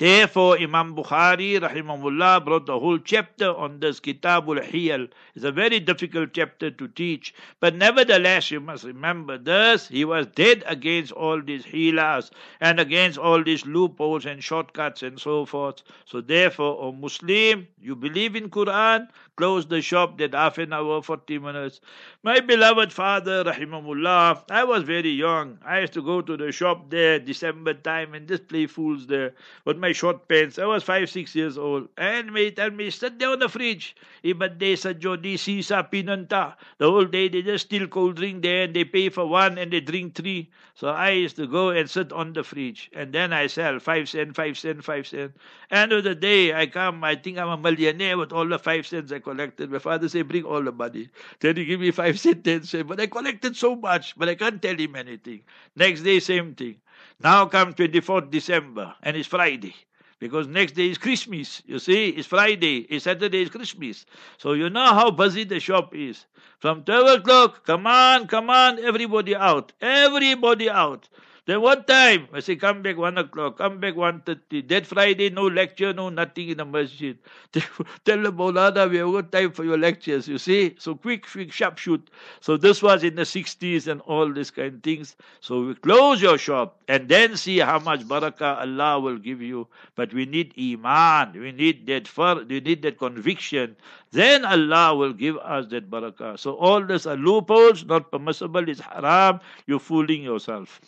[0.00, 5.10] Therefore, Imam Bukhari, rahimahullah, brought a whole chapter on this Kitabul Hiyal.
[5.34, 7.34] It's a very difficult chapter to teach.
[7.60, 9.88] But nevertheless, you must remember this.
[9.88, 12.30] He was dead against all these hilas
[12.62, 15.82] and against all these loopholes and shortcuts and so forth.
[16.06, 21.02] So therefore, O Muslim, you believe in Quran, close the shop that half an hour,
[21.02, 21.80] 40 minutes.
[22.22, 25.58] My beloved father, rahimahullah, I was very young.
[25.62, 29.34] I used to go to the shop there December time and just play fools there.
[29.64, 30.56] But my my short pants.
[30.56, 31.88] I was five, six years old.
[31.98, 33.96] And may tell me, sit down on the fridge.
[34.22, 36.54] Ibad day sa Jodi Sisa Pinanta.
[36.78, 39.72] The whole day they just steal cold drink there and they pay for one and
[39.72, 40.48] they drink three.
[40.74, 42.88] So I used to go and sit on the fridge.
[42.94, 45.34] And then I sell five cent, five cent, five cent.
[45.72, 48.86] End of the day, I come, I think I'm a millionaire with all the five
[48.86, 49.72] cents I collected.
[49.72, 51.08] My father say, bring all the money.
[51.40, 52.86] Then he give me five cent, ten cent.
[52.86, 55.42] But I collected so much, but I can't tell him anything.
[55.74, 56.76] Next day, same thing.
[57.22, 59.74] Now come 24th December, and it's Friday.
[60.18, 61.62] Because next day is Christmas.
[61.66, 64.06] You see, it's Friday, it's Saturday is Christmas.
[64.38, 66.24] So you know how busy the shop is.
[66.58, 69.72] From 12 o'clock, come on, come on, everybody out.
[69.80, 71.08] Everybody out.
[71.50, 72.28] Then what time?
[72.32, 74.68] I say, come back 1 o'clock, come back 1.30.
[74.68, 77.18] That Friday, no lecture, no nothing in the masjid.
[77.52, 80.76] Tell the Maulana, we have got time for your lectures, you see.
[80.78, 82.08] So quick, quick, sharp shoot.
[82.40, 85.16] So this was in the 60s and all these kind of things.
[85.40, 89.66] So we close your shop and then see how much barakah Allah will give you.
[89.96, 91.32] But we need iman.
[91.32, 93.74] We need that far, we need that conviction.
[94.12, 96.38] Then Allah will give us that barakah.
[96.38, 99.40] So all this are loopholes, not permissible, it's haram.
[99.66, 100.80] You're fooling yourself.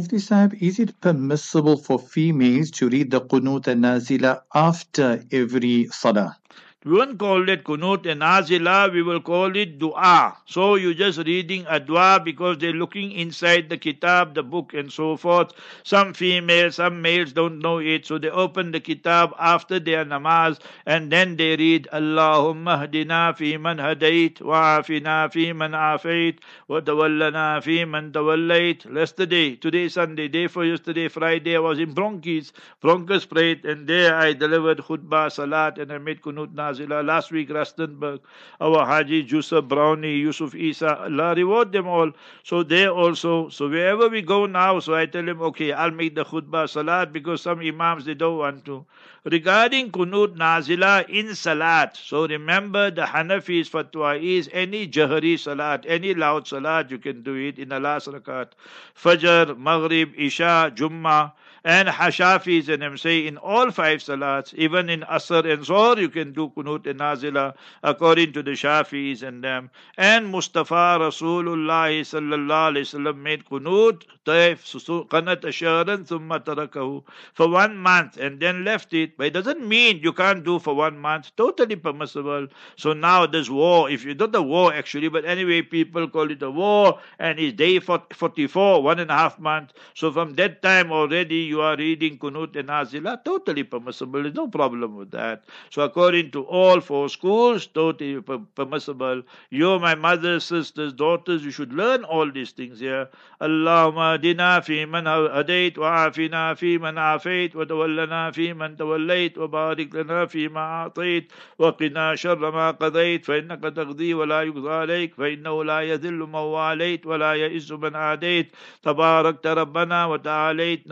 [0.00, 5.88] Mufti Sahib, is it permissible for females to read the Qunut and Nazila after every
[5.92, 6.38] Salah?
[6.82, 10.38] We won't call it kunut and nazila, we will call it dua.
[10.46, 14.90] So you're just reading a dua because they're looking inside the kitab, the book, and
[14.90, 15.52] so forth.
[15.82, 20.58] Some females, some males don't know it, so they open the kitab after their namaz
[20.86, 26.80] and then they read Allahumma hdina fi man hadait, wa afina fi man afait, wa
[26.80, 28.90] tawallana fi man tawallait.
[28.90, 34.16] Yesterday, today Sunday, day for yesterday, Friday, I was in Bronchies, Bronchus prayed, and there
[34.16, 38.20] I delivered khutbah, salat, and I made kunut Last week Rustenburg,
[38.60, 42.12] our Haji Joseph Brownie, Yusuf Isa, Allah reward them all.
[42.44, 46.14] So they also, so wherever we go now, so I tell them, okay, I'll make
[46.14, 48.86] the khutbah salat because some imams they don't want to.
[49.24, 56.14] Regarding kunut nazila in salat, so remember the Hanafi's fatwa is any jahari salat, any
[56.14, 58.48] loud salat, you can do it in the last rakat.
[58.96, 61.32] Fajr, Maghrib, Isha, Jummah
[61.64, 66.08] and Hashafis and them say in all five salats, even in Asr and Zohr, you
[66.08, 69.70] can do kunut and nazila according to the Shafis and them.
[69.98, 77.02] And Mustafa Rasulullah sallallahu alayhi wasallam made kunut, Taif, qanat asharan thumma tarakahu
[77.34, 79.16] for one month and then left it.
[79.16, 81.32] But it doesn't mean you can't do for one month.
[81.36, 82.48] Totally permissible.
[82.76, 83.90] So now there's war.
[83.90, 87.56] If you don't the war actually, but anyway, people call it a war and it's
[87.56, 89.72] day 44, one and a half month.
[89.94, 94.22] So from that time already you are reading Kunut and Nazila, totally permissible.
[94.22, 95.44] There's no problem with that.
[95.70, 98.20] So according to all four schools, totally
[98.54, 99.22] permissible.
[99.50, 103.08] You, my mothers, sisters, daughters, you should learn all these things here.
[103.40, 109.36] Allahumma dina fi man hadayt wa afina fi man afayt wa tawallana fi man tawallayt
[109.42, 114.24] wa barik lana fi ma atayt wa qina sharra ma qadayt fa innaka taqdi wa
[114.32, 118.52] la yuqda alayk fa innahu la yadhillu man walayt wa la ya'izzu man adayt
[118.84, 120.86] tabarakta rabbana wa ta'alayt ilayk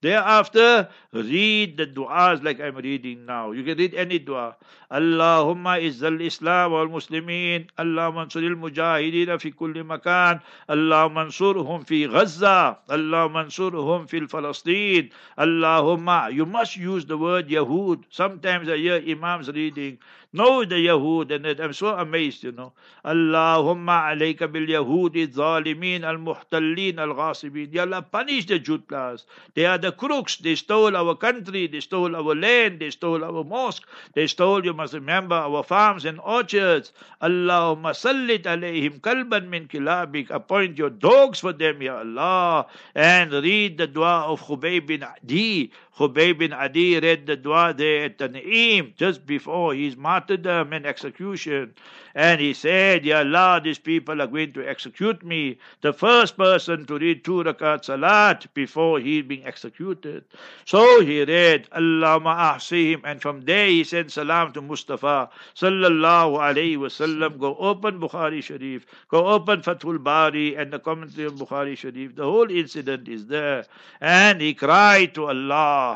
[0.00, 3.52] Thereafter, read the du'as like I'm reading now.
[3.52, 4.54] You can read any du'a.
[4.90, 7.68] Allahumma izzal Islam wal Muslimin.
[7.78, 10.40] Allahumma ansuril mujahideen fi kulli makan.
[10.68, 12.78] Allahumma ansurhum fi Gaza.
[12.88, 15.10] Allahumma ansurhum fi Palestine.
[15.38, 16.32] Allahumma.
[16.32, 18.04] You must use the word Yahud.
[18.10, 19.98] Sometimes I hear imams reading
[20.30, 22.74] no, the Yahud, and I'm so amazed, you know.
[23.02, 27.72] Allahumma alayka bil Yahudi zalimin al muhtallin al ghasibin.
[27.72, 29.24] Ya Allah, punish the Jutlas.
[29.54, 30.36] They are the crooks.
[30.36, 31.66] They stole our country.
[31.66, 32.80] They stole our land.
[32.80, 33.84] They stole our mosque.
[34.12, 36.92] They stole, you must remember, our farms and orchards.
[37.22, 40.28] Allahumma sallit alayhim kalban min kilabik.
[40.28, 42.66] Appoint your dogs for them, Ya Allah.
[42.94, 45.72] And read the dua of Khubayb bin Adi.
[45.98, 50.86] Khubayb bin Adi read the dua there at the Naim just before his martyrdom and
[50.86, 51.74] execution.
[52.14, 55.58] And he said, Ya Allah, these people are going to execute me.
[55.82, 60.24] The first person to read two rakat salat before he being executed.
[60.64, 63.02] So he read, Allahumma ahsihim.
[63.04, 65.30] And from there he sent salam to Mustafa.
[65.54, 67.38] Sallallahu alayhi wasallam.
[67.38, 68.86] Go open Bukhari Sharif.
[69.08, 72.16] Go open Fathul Bari and the commentary of Bukhari Sharif.
[72.16, 73.64] The whole incident is there.
[74.00, 75.87] And he cried to Allah,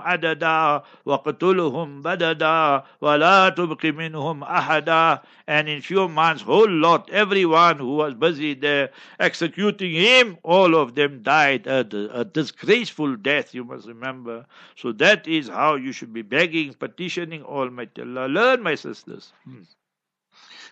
[0.00, 7.10] Adada wa qatuluhum badada wa la tubqi minhum ahad and in few months, whole lot,
[7.10, 11.80] everyone who was busy there executing him, all of them died a,
[12.12, 14.46] a disgraceful death, you must remember.
[14.76, 18.28] So that is how you should be begging, petitioning Almighty Allah.
[18.28, 19.32] Learn, my sisters.
[19.44, 19.62] Hmm.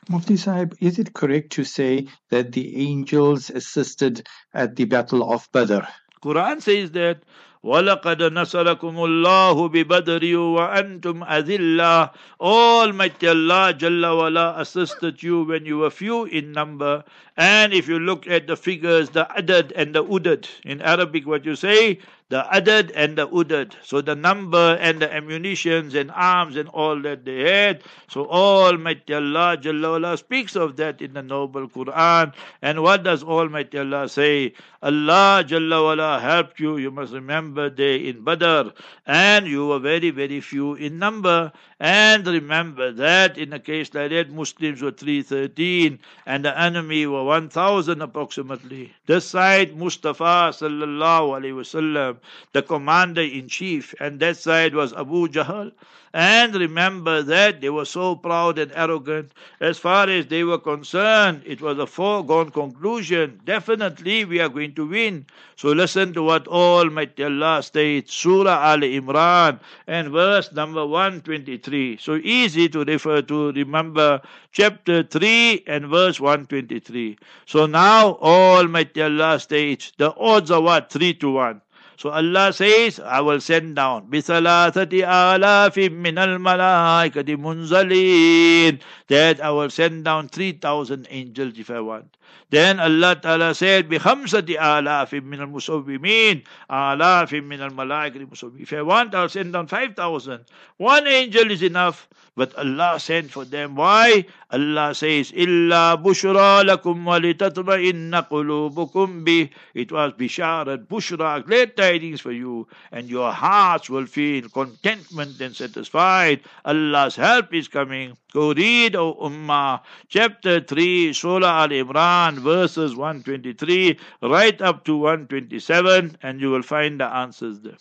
[0.08, 5.48] Mufti Sahib, is it correct to say that the angels assisted at the Battle of
[5.52, 5.80] Badr?
[6.22, 7.22] Quran says that
[7.63, 12.09] وَلَقَدْ نَصَرَكُمُ اللَّهُ بِبَدْرٍ وَأَنْتُمْ أَذِلَّةٌ
[12.41, 17.05] Almighty Allah Jalla wala assisted you when you were few in number.
[17.37, 21.45] And if you look at the figures, the adad and the udad, in Arabic what
[21.45, 21.99] you say,
[22.30, 23.72] the adad and the udad.
[23.82, 27.82] So the number and the ammunitions and arms and all that they had.
[28.08, 32.34] So Almighty Allah Jalla speaks of that in the noble Quran.
[32.60, 34.52] And what does Almighty Allah say?
[34.82, 36.76] Allah Jalla helped you.
[36.76, 38.70] You must remember they in Badr.
[39.06, 41.52] And you were very, very few in number.
[41.80, 47.24] And remember that in a case like that, Muslims were 313 and the enemy were
[47.24, 48.92] 1,000 approximately.
[49.06, 52.17] This side, Mustafa sallallahu alaihi wasallam,
[52.52, 55.72] the commander in chief, and that side was Abu Jahl.
[56.14, 59.32] And remember that they were so proud and arrogant.
[59.60, 63.40] As far as they were concerned, it was a foregone conclusion.
[63.44, 65.26] Definitely we are going to win.
[65.56, 71.98] So listen to what Almighty Allah states, Surah Al Imran and verse number 123.
[71.98, 77.18] So easy to refer to, remember chapter 3 and verse 123.
[77.44, 80.90] So now Almighty Allah states, the odds are what?
[80.90, 81.60] 3 to 1.
[81.97, 89.71] So Allah says, I will send down بِثَلَاثَةِ آلَافٍ مِّنَ الْمَلَائِكَةِ مُنزَلِينَ That I will
[89.71, 92.15] send down 3,000 angels if I want.
[92.50, 99.14] Then Allah Ta'ala said, بِخَمْسَةِ آلَافٍ مِّنَ الْمُصَوِّمِينَ آلَافٍ مِّنَ الْمَلَائِكَةِ مُصَوِّمِينَ If I want,
[99.14, 100.44] I'll send down 5,000.
[100.78, 102.08] One angel is enough.
[102.38, 103.74] But Allah sent for them.
[103.74, 104.24] Why?
[104.52, 112.30] Allah says, إِلَّا بُشْرَى لَكُمْ وَلِتَطْمَئِنَّ قُلُوبُكُمْ بِهِ It was Bisharat, Bushra, great tidings for
[112.30, 112.68] you.
[112.92, 116.42] And your hearts will feel contentment and satisfied.
[116.64, 118.16] Allah's help is coming.
[118.32, 126.16] Go read, O Ummah, chapter 3, Surah Al Imran, verses 123, right up to 127,
[126.22, 127.76] and you will find the answers there.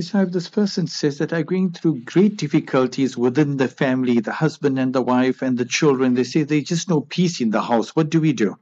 [0.00, 4.78] Sahib, this person says that are going through great difficulties within the family, the husband
[4.78, 6.14] and the wife and the children.
[6.14, 7.96] They say there's just no peace in the house.
[7.96, 8.56] What do we do?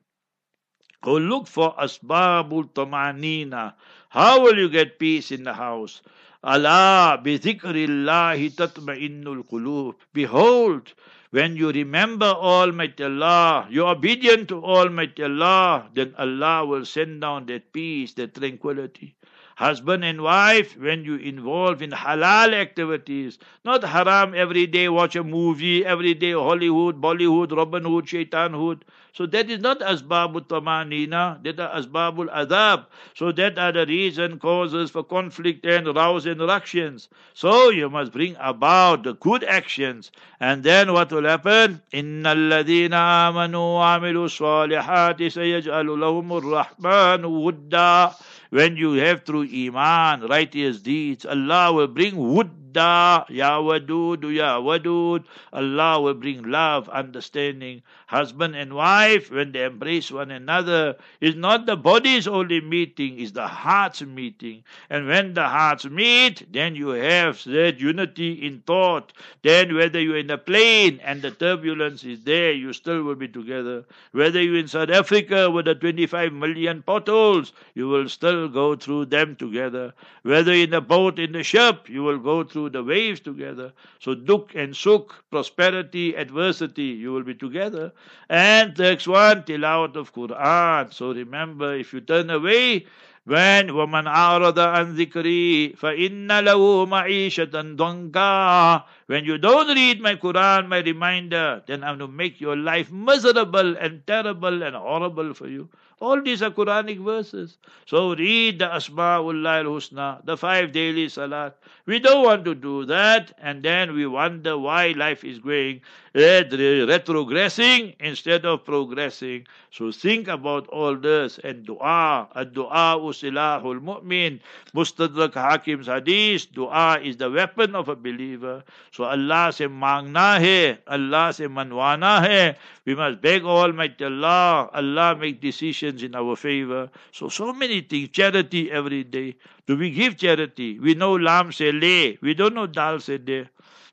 [1.02, 3.74] Go look for asbabul tamanina.
[4.08, 6.00] How will you get peace in the house?
[6.42, 9.94] Allah bi dhikrillahi tatma'innul qulub.
[10.12, 10.92] Behold,
[11.32, 17.46] when you remember Almighty Allah, you're obedient to Almighty Allah, then Allah will send down
[17.46, 19.16] that peace, that tranquility
[19.56, 25.22] husband and wife, when you involve in halal activities, not haram every day, watch a
[25.22, 28.84] movie, every day Hollywood, Bollywood, Robin Hood, Shaitan Hood.
[29.13, 32.85] So that is not asbabul tamanina, that are asbabul adab.
[33.15, 37.09] So that are the reason causes for conflict and rouse and ructions.
[37.33, 40.11] So you must bring about the good actions.
[40.39, 41.81] And then what will happen?
[41.93, 48.11] إن الذين آمنوا وعملوا الصالحات سيجعل لهم الرحمن ودا
[48.52, 55.24] when you have through Iman, righteous deeds, Allah will bring wudda, ya wadud, ya wadud.
[55.54, 57.80] Allah will bring love, understanding.
[58.08, 63.32] Husband and wife, when they embrace one another, is not the body's only meeting, is
[63.32, 64.64] the heart's meeting.
[64.90, 69.14] And when the hearts meet, then you have that unity in thought.
[69.40, 73.28] Then whether you're in a plane and the turbulence is there, you still will be
[73.28, 73.86] together.
[74.12, 79.05] Whether you're in South Africa with the 25 million potholes, you will still go through
[79.05, 79.93] them together.
[80.23, 83.73] Whether in a boat, in the ship, you will go through the waves together.
[83.99, 87.91] So duk and suk, prosperity, adversity, you will be together.
[88.29, 90.93] And next one, tilawat of Quran.
[90.93, 92.85] So remember, if you turn away,
[93.27, 100.69] when وَمَنْ أَعْرَضَ عَنْ ذِكْرِي فَإِنَّ لَهُ مَعِيشَةً ضَنْكًا When you don't read my Quran,
[100.69, 105.49] my reminder, then I'm going to make your life miserable and terrible and horrible for
[105.49, 105.67] you.
[106.02, 107.58] All these are Quranic verses.
[107.86, 111.56] So read the Asma'ullah al-Husna, the five daily salat.
[111.84, 115.80] We don't want to do that, and then we wonder why life is going
[116.14, 119.46] retrogressing instead of progressing.
[119.70, 122.28] So think about all this and dua.
[122.36, 124.40] Ad-dua usilahul mu'min.
[124.74, 128.62] Mustadrak Hakim's hadith, dua is the weapon of a believer.
[128.92, 132.56] So Allah se mangna hai, Allah se manwana hai.
[132.84, 134.68] We must beg Almighty Allah.
[134.72, 136.90] Allah make decisions in our favor.
[137.12, 138.08] So, so many things.
[138.08, 139.36] Charity every day.
[139.66, 140.78] Do we give charity?
[140.78, 142.14] We know lam se le.
[142.20, 143.48] We don't know dal se de.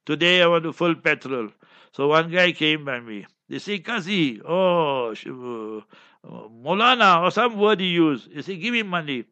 [0.06, 1.50] Today I want to full petrol.
[1.92, 3.26] So one guy came by me.
[3.50, 8.32] They say, Kazi, oh, uh, Molana, or some word he used.
[8.32, 9.26] He said, give me money.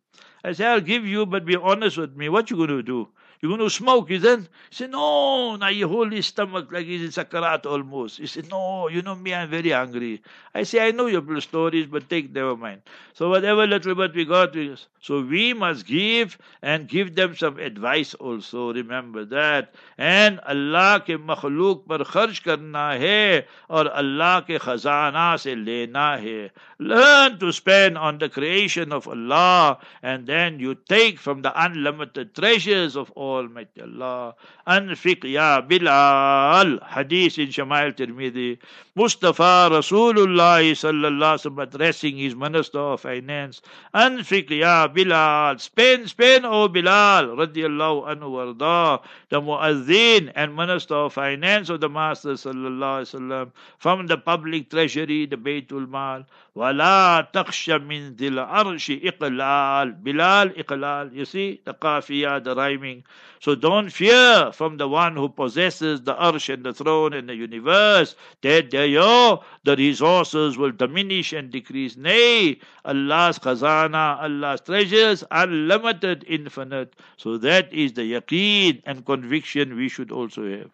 [0.44, 2.30] I said, I'll give you, but be honest with me.
[2.30, 3.10] What you going to do?
[3.40, 4.40] You going to smoke, is it?
[4.40, 8.18] He said, No, now you hold his stomach like he's in sakarat almost.
[8.18, 10.24] He said, No, you know me, I'm very hungry.
[10.56, 12.82] I say, I know your stories, but take never mind.
[13.14, 17.60] So whatever little bit we got, we, so we must give and give them some
[17.60, 18.74] advice also.
[18.74, 19.76] Remember that.
[20.00, 26.50] And Allah ke makhluk par kharch karna hai or Allah ke khazana se lena hai.
[26.80, 32.34] Learn to spend on the creation of Allah and then you take from the unlimited
[32.34, 34.34] treasures of all يقول مجد الله.
[34.68, 36.80] أنفق يا بلال.
[36.84, 38.60] حديث شمائل ترمذي.
[38.96, 43.62] مصطفى رسول الله صلى الله عليه وسلم addressing his minister of finance.
[43.96, 45.60] أنفق يا بلال.
[45.60, 47.40] Spend spend أو بلال.
[47.40, 49.02] رضي الله عنه وارضاه.
[49.30, 53.52] The مؤذين and minister of finance of the master صلى الله عليه وسلم.
[53.78, 56.26] From the public treasury the بيت المال
[56.56, 59.92] ولا تخش من ذي العرش إقلال.
[59.92, 61.12] بلال إقلال.
[61.14, 63.04] You see the qafiyah the rhyming.
[63.40, 67.36] So don't fear from the one who possesses the arsh and the throne and the
[67.36, 75.48] universe that you the resources will diminish and decrease nay Allah's khazana Allah's treasures are
[75.48, 80.72] limited, infinite so that is the yaqeen and conviction we should also have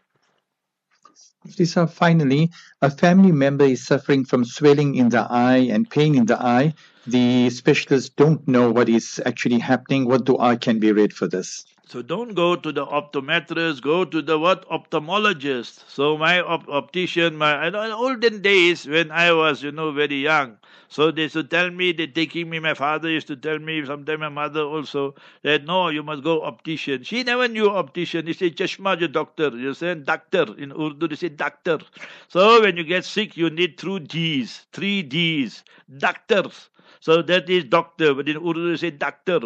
[1.59, 6.25] Lisa, finally, a family member is suffering from swelling in the eye and pain in
[6.25, 6.73] the eye.
[7.05, 10.05] The specialists don't know what is actually happening.
[10.05, 11.65] What dua can be read for this?
[11.93, 15.87] So don't go to the optometrist, go to the what ophthalmologist.
[15.87, 20.57] So my op- optician, my in olden days when I was, you know, very young,
[20.87, 23.85] so they used to tell me, they taking me, my father used to tell me,
[23.85, 25.13] sometimes my mother also,
[25.43, 27.03] that no, you must go optician.
[27.03, 28.25] She never knew optician.
[28.25, 29.49] He said, Chashma, doctor.
[29.49, 30.45] You say doctor.
[30.57, 31.77] In Urdu, they say doctor.
[32.27, 35.63] So when you get sick, you need two D's, three D's,
[35.97, 36.69] doctors.
[37.01, 39.41] So that is doctor, but in Urdu they say doctor.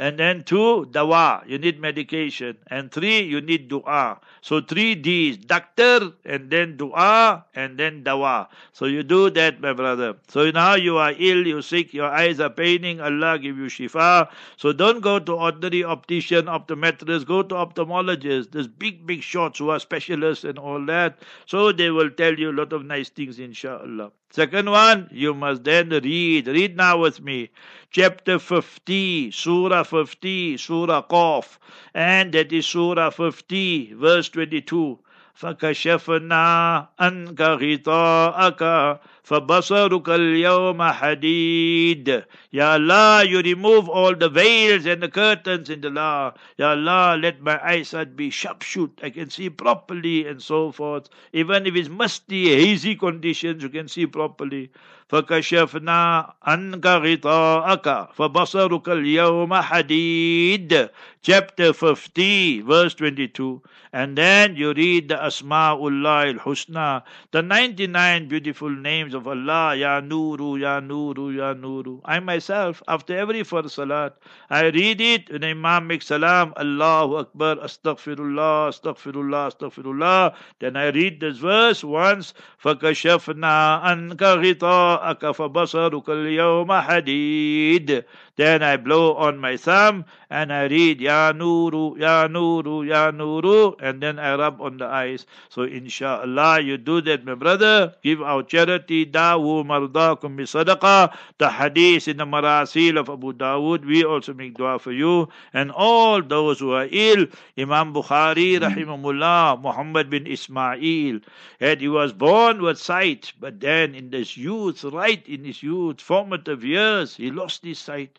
[0.00, 2.56] And then two, dawa, you need medication.
[2.68, 4.18] And three, you need dua.
[4.40, 8.48] So three D's, doctor, and then dua, and then dawa.
[8.72, 10.14] So you do that, my brother.
[10.28, 14.30] So now you are ill, you're sick, your eyes are paining, Allah give you shifa.
[14.56, 18.52] So don't go to ordinary optician, optometrist, go to ophthalmologist.
[18.52, 21.18] There's big, big shots who are specialists and all that.
[21.44, 24.12] So they will tell you a lot of nice things, inshallah.
[24.32, 26.46] Second one, you must then read.
[26.46, 27.50] Read now with me.
[27.90, 31.57] Chapter 50, Surah 50, Surah Qaf.
[31.93, 34.99] And that is Surah 50, verse 22.
[35.35, 45.09] فكشفنا عنك غطاءك فَبَصَرُكَ الْيَوْمَ حَدِيدٌ Ya Allah, you remove all the veils and the
[45.09, 46.31] curtains in the law.
[46.57, 48.99] Ya Allah, let my eyesight be sharp-shoot.
[49.01, 51.09] I can see properly and so forth.
[51.33, 54.69] Even if it's musty, hazy conditions, you can see properly.
[55.09, 60.89] فكشفنا عنك غطاءك فبصرك اليوم حديد
[61.21, 63.61] chapter 50 verse 22
[63.93, 70.59] and then you read the Asma'ullah al-Husna the 99 beautiful names of Allah Ya Nuru
[70.59, 74.13] Ya Nuru Ya Nuru I myself after every first salat
[74.49, 81.19] I read it when Imam makes salam Allahu Akbar Astaghfirullah Astaghfirullah Astaghfirullah then I read
[81.19, 88.04] this verse once فكشفنا عنك غطاءك جاءك فبصرك اليوم حديد
[88.40, 93.74] then I blow on my thumb and I read Ya Nuru, Ya Nuru, Ya Nuru,
[93.80, 95.26] and then I rub on the eyes.
[95.48, 97.94] So inshallah, you do that, my brother.
[98.02, 99.04] Give out charity.
[99.06, 101.12] Dawu mardakum bi sadaqah.
[101.38, 103.84] The hadith in the marasil of Abu Dawood.
[103.84, 105.28] We also make dua for you.
[105.52, 107.26] And all those who are ill.
[107.58, 108.64] Imam Bukhari, hmm.
[108.64, 111.20] rahimahullah, Muhammad bin Ismail.
[111.60, 116.00] had he was born with sight, but then in his youth, right in his youth,
[116.00, 118.18] formative years, he lost his sight.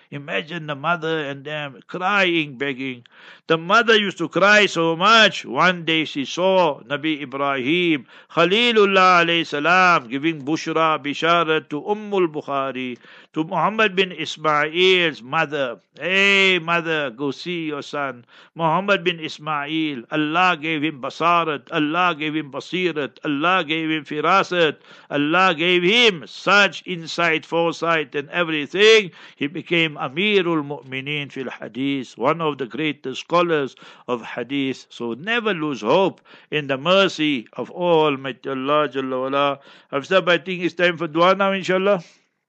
[0.11, 3.05] Imagine the mother and them crying, begging.
[3.47, 5.45] The mother used to cry so much.
[5.45, 12.97] One day she saw Nabi Ibrahim, Khalilullah alayhi salam, giving bushra, bishara to Ummul Bukhari,
[13.33, 15.79] to Muhammad bin Ismail's mother.
[15.97, 18.25] Hey, mother, go see your son.
[18.55, 24.77] Muhammad bin Ismail, Allah gave him basarat, Allah gave him basirat, Allah gave him firasat,
[25.09, 29.11] Allah gave him such insight, foresight, and everything.
[29.35, 33.75] He became Amirul Mu'mineen fil Hadith, one of the greatest scholars
[34.07, 34.87] of Hadith.
[34.89, 39.59] So never lose hope in the mercy of Almighty Allah Jalla wala.
[39.91, 42.03] I think it's time for dua now, inshallah.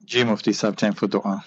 [0.04, 1.44] Ji Mufti time for dua.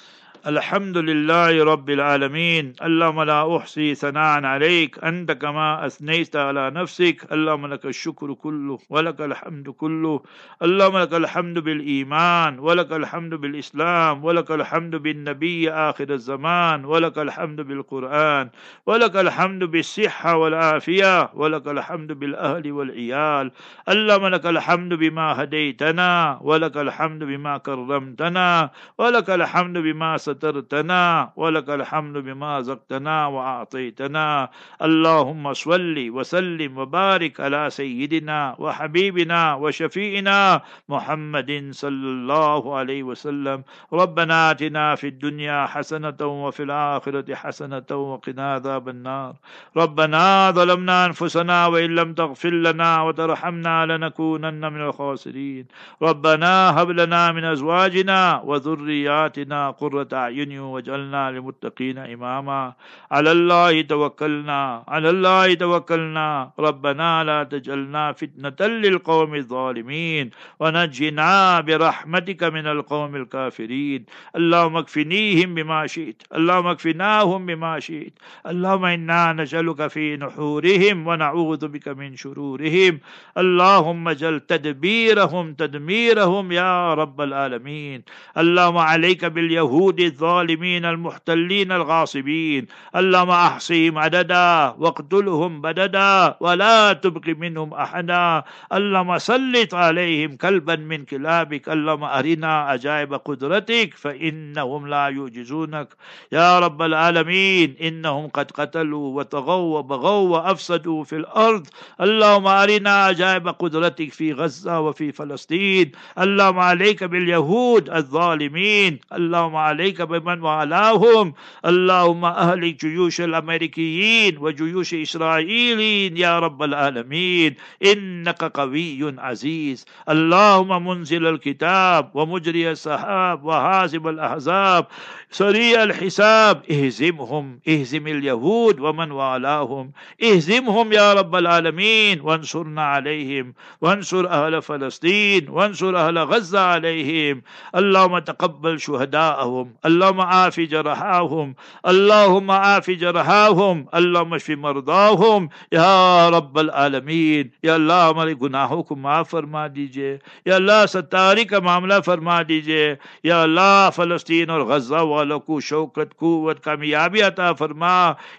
[0.48, 2.74] الحمد لله رب العالمين.
[2.82, 5.04] اللهم لا أحصي ثناء عليك.
[5.04, 7.34] أنت كما أثنيت على نفسك.
[7.34, 10.22] اللهم لك الشكر كله ولك الحمد كله.
[10.64, 18.50] اللهم لك الحمد بالإيمان ولك الحمد بالإسلام ولك الحمد بالنبي آخر الزمان ولك الحمد بالقرآن
[18.86, 23.52] ولك الحمد بالصحة والعافية ولك الحمد بالأهل والعيال.
[23.90, 32.18] اللهم لك الحمد بما هديتنا ولك الحمد بما كرمتنا ولك الحمد بما سترتنا ولك الحمد
[32.18, 34.50] بما زقتنا وأعطيتنا.
[34.82, 43.64] اللهم صل وسلم وبارك على سيدنا وحبيبنا وشفيئنا محمد صلى الله عليه وسلم.
[43.94, 49.34] ربنا آتنا في الدنيا حسنة وفي الآخرة حسنة وقنا عذاب النار.
[49.78, 55.66] ربنا ظلمنا أنفسنا وإن لم تغفر لنا وترحمنا لنكونن من الخاسرين.
[56.02, 62.74] ربنا هب لنا من أزواجنا وذرياتنا قرة أعين واجعلنا للمتقين إماما.
[63.12, 66.52] على الله توكلنا على الله توكلنا.
[66.60, 70.30] ربنا لا تجعلنا فتنة للقوم الظالمين.
[70.60, 74.06] ونجنا برحمتك من القوم الكافرين.
[74.36, 78.14] اللهم اكفنيهم بما شئت اللهم اكفناهم بما شئت.
[78.48, 83.00] اللهم إنا نسألك في نحورهم ونعوذ بك من شرورهم.
[83.38, 88.04] اللهم اجعل تدبيرهم تدميرهم يا رب العالمين.
[88.38, 92.68] اللهم عليك باليهود الظالمين المحتلين الغاصبين.
[92.96, 98.44] اللهم احصهم عددا واقتلهم بددا ولا تبق منهم أحدا.
[98.74, 101.70] اللهم سلط عليهم كلبا من كلابك.
[101.70, 105.88] اللهم أرنا عجائب قدرتك فإنهم لا يعجزونك.
[106.32, 111.68] يا رب العالمين إنهم قد قتلوا وطغوا وبغوا وافسدوا في الأرض.
[112.02, 115.92] اللهم أرنا عجائب قدرتك في غزة وفي فلسطين.
[116.20, 119.00] اللهم عليك باليهود الظالمين.
[119.14, 121.34] اللهم عليك بمن والاهم.
[121.66, 125.80] اللهم اهلك جيوش الأمريكيين وجيوش اسرائيل
[126.20, 127.56] يا رب العالمين.
[127.86, 129.86] إنك قوي عزيز.
[130.10, 134.88] اللهم منزل الكتاب ومجري السحاب وهازم الأحزاب.
[135.32, 136.64] سريع الحساب.
[136.72, 137.60] اهزمهم.
[137.68, 139.92] اهزم اليهود ومن والاهم.
[140.24, 142.22] اهزمهم يا رب العالمين.
[142.22, 143.54] وانصرنا عليهم.
[143.82, 145.50] وانصر أهل فلسطين.
[145.50, 147.42] وانصر أهل غزة عليهم.
[147.76, 149.74] اللهم تقبل شهداءهم.
[149.87, 151.55] اللهم عاف جرحاهم
[151.85, 159.29] اللهم عاف جرحاهم اللهم اشف مرضاهم या rubble आलमीन या अल्लाह हमारे गुनाहों को माफ़
[159.31, 160.13] फरमा दीजिए
[160.49, 162.87] या अल्लाह सत्तारी का मामला फरमा दीजिए
[163.27, 167.95] या अल्लाह फ़लस्तीन और गज़ा वालों को शौकत कुत कामयाबी अता फरमा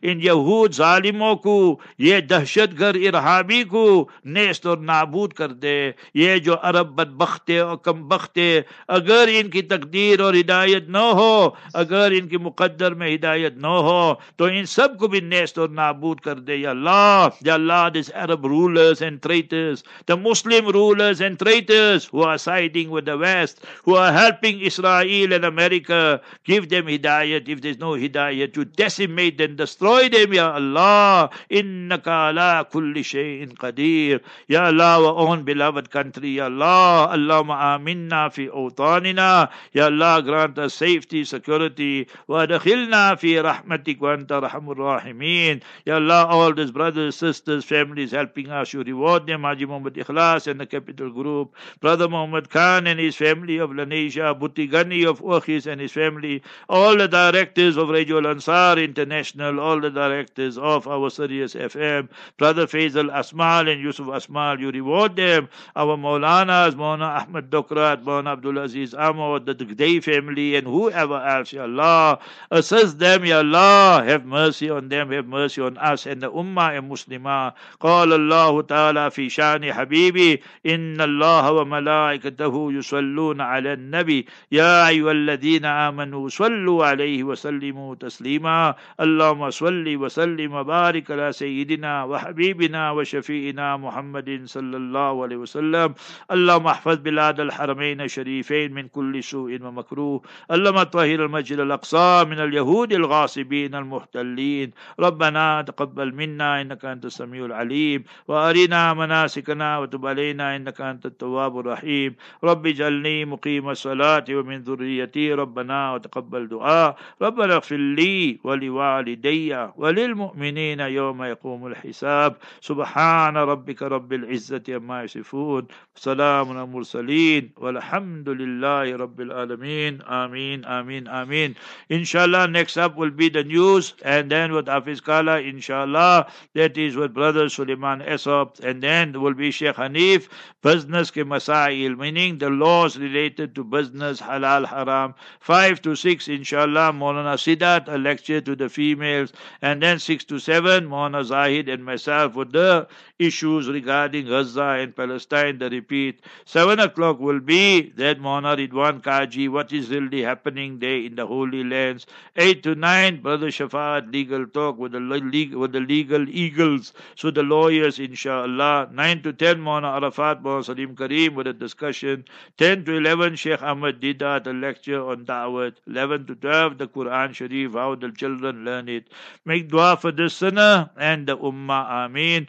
[0.06, 1.58] इन यहूद ालिमों को
[2.02, 3.86] ये दहशत गर्द इरहाबी को
[4.30, 5.78] नेस्त और नाबूद कर दे
[6.16, 8.48] ये जो अरब बदबख्ते और कम बख्ते
[8.92, 11.32] अगर इनकी तकदीर और हिदायत न हो
[11.76, 16.20] अगर इनकी मुकद्दर में हिदायत न हो तो इन सब को भी नेस्त और नाबूद
[16.20, 21.40] कर दे या अल्लाह Ya Allah, these Arab rulers and traitors, the Muslim rulers and
[21.40, 26.86] traitors who are siding with the West, who are helping Israel and America, give them
[26.86, 27.50] hidayat.
[27.50, 31.30] If there's no hidayat, to decimate and destroy them, Ya Allah.
[31.50, 34.22] Innaka ala kulli shay'in qadir.
[34.48, 37.10] Ya Allah, our own beloved country, Ya Allah.
[37.12, 39.50] Allahumma aminna fi awtanina.
[39.74, 42.05] Ya Allah, grant us safety, security.
[42.05, 45.63] Fi rahmatik wa anta rahmur rahimin.
[45.85, 48.73] Ya Allah, all these brothers, sisters, families helping us.
[48.73, 53.17] You reward them, Haji Muhammad Ikhlas and the Capital Group, Brother Muhammad Khan and his
[53.17, 58.19] family of Lenasia, Buti Ghani of Urkhis and his family, all the directors of Radio
[58.29, 64.59] Ansar International, all the directors of our Sirius FM, Brother Faisal Asmal and Yusuf Asmal,
[64.61, 65.49] you reward them.
[65.75, 71.57] Our Maulanas, Maulana Ahmad Dokrat, Maulana Abdul Aziz Ahmad, the Day family, and whoever else,
[71.57, 72.19] Ya Allah,
[72.51, 76.77] assist them, Ya Allah, have mercy on them, have mercy on us and the Ummah
[76.77, 77.07] and Muslims.
[77.07, 84.27] مسلما قال الله تعالى في شأن حبيبي إن الله وملائكته يصلون على النبي.
[84.53, 88.75] يا أيها الذين آمنوا صلوا عليه وسلموا تسليما.
[89.01, 95.95] اللهم صل وسلم وبارك على سيدنا وحبيبنا وشفيئنا محمد صلى الله عليه وسلم.
[96.33, 100.23] اللهم احفظ بلاد الحرمين الشريفين من كل سوء ومكروه.
[100.51, 104.71] اللهم طهر المسجد الأقصى من اليهود الغاصبين المحتلين.
[105.01, 108.05] ربنا تقبل منا إنك أنت السميع العليم.
[108.29, 112.15] وأرنا مناسكنا وتب علينا إنك أنت التواب الرحيم.
[112.45, 116.97] رب اجعلني مقيم الصلاة ومن ذريتي ربنا وتقبل دعاء.
[117.23, 122.37] ربنا اغفر لي ولوالدي وللمؤمنين يوم يقوم الحساب.
[122.61, 125.67] سبحان ربك رب العزة عما يصفون.
[125.95, 130.03] سلام المرسلين والحمد لله رب العالمين.
[130.03, 130.96] آمين آمين.
[130.97, 131.57] Ameen, Ameen.
[131.89, 136.97] Inshallah, next up will be the news, and then with Hafiz Kala, inshallah, that is
[136.97, 140.29] with Brother Suleiman Esop, and then will be Sheikh Hanif,
[140.63, 145.15] business ke masail, meaning the laws related to business, halal, haram.
[145.41, 149.33] Five to six, inshallah, Maulana Siddat, a lecture to the females,
[149.63, 152.89] and then six to seven, Maulana Zahid and myself with the
[153.19, 156.21] issues regarding Gaza and Palestine, the repeat.
[156.45, 161.27] Seven o'clock will be that Mona Ridwan Kaji, what is really happening there in the
[161.27, 162.07] Holy Lands.
[162.37, 167.31] Eight to nine, Brother Shafat, legal talk with the, legal, with the legal eagles so
[167.31, 172.25] the lawyers, inshallah, 9 to 10, Mona Arafat, Mona Salim Kareem with a discussion.
[172.59, 175.75] 10 to 11, Sheikh Ahmad Deedat, a lecture on Dawat.
[175.87, 179.09] 11 to 12, the Quran Sharif, how the children learn it.
[179.45, 182.07] Make dua for the sinner and the Ummah.
[182.07, 182.49] Ameen.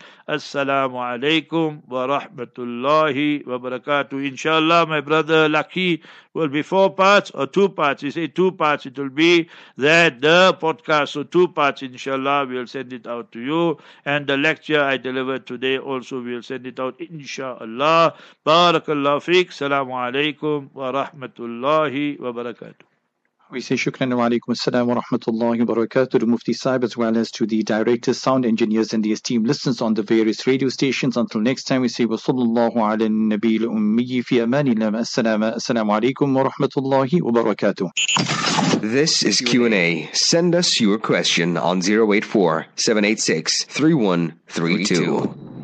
[0.58, 4.26] Assalamu alaikum wa rahmatullahi wa barakatuh.
[4.28, 6.02] Inshallah, my brother Lucky
[6.34, 8.02] will be four parts or two parts.
[8.02, 11.10] You say two parts, it will be that the podcast.
[11.10, 13.78] So two parts, inshallah, we'll send it out to you.
[14.04, 18.16] And the lecture I delivered today also we'll send it out, inshallah.
[18.44, 19.54] Barakallah fiqh.
[19.54, 22.87] Salamu alaikum wa rahmatullahi wa barakatuh.
[23.50, 27.18] We say shukran wa alaikum assalam wa rahmatullahi wa barakatuh to Mufti Saib as well
[27.18, 31.16] as to the directors, sound engineers and the esteemed listeners on the various radio stations.
[31.16, 36.50] Until next time we say wa sallallahu ala nabil ummi fi amanillah assalamu alaikum wa
[36.50, 38.82] rahmatullahi wa barakatuh.
[38.82, 40.10] This is Q&A.
[40.12, 45.57] Send us your question on 084 786 3132.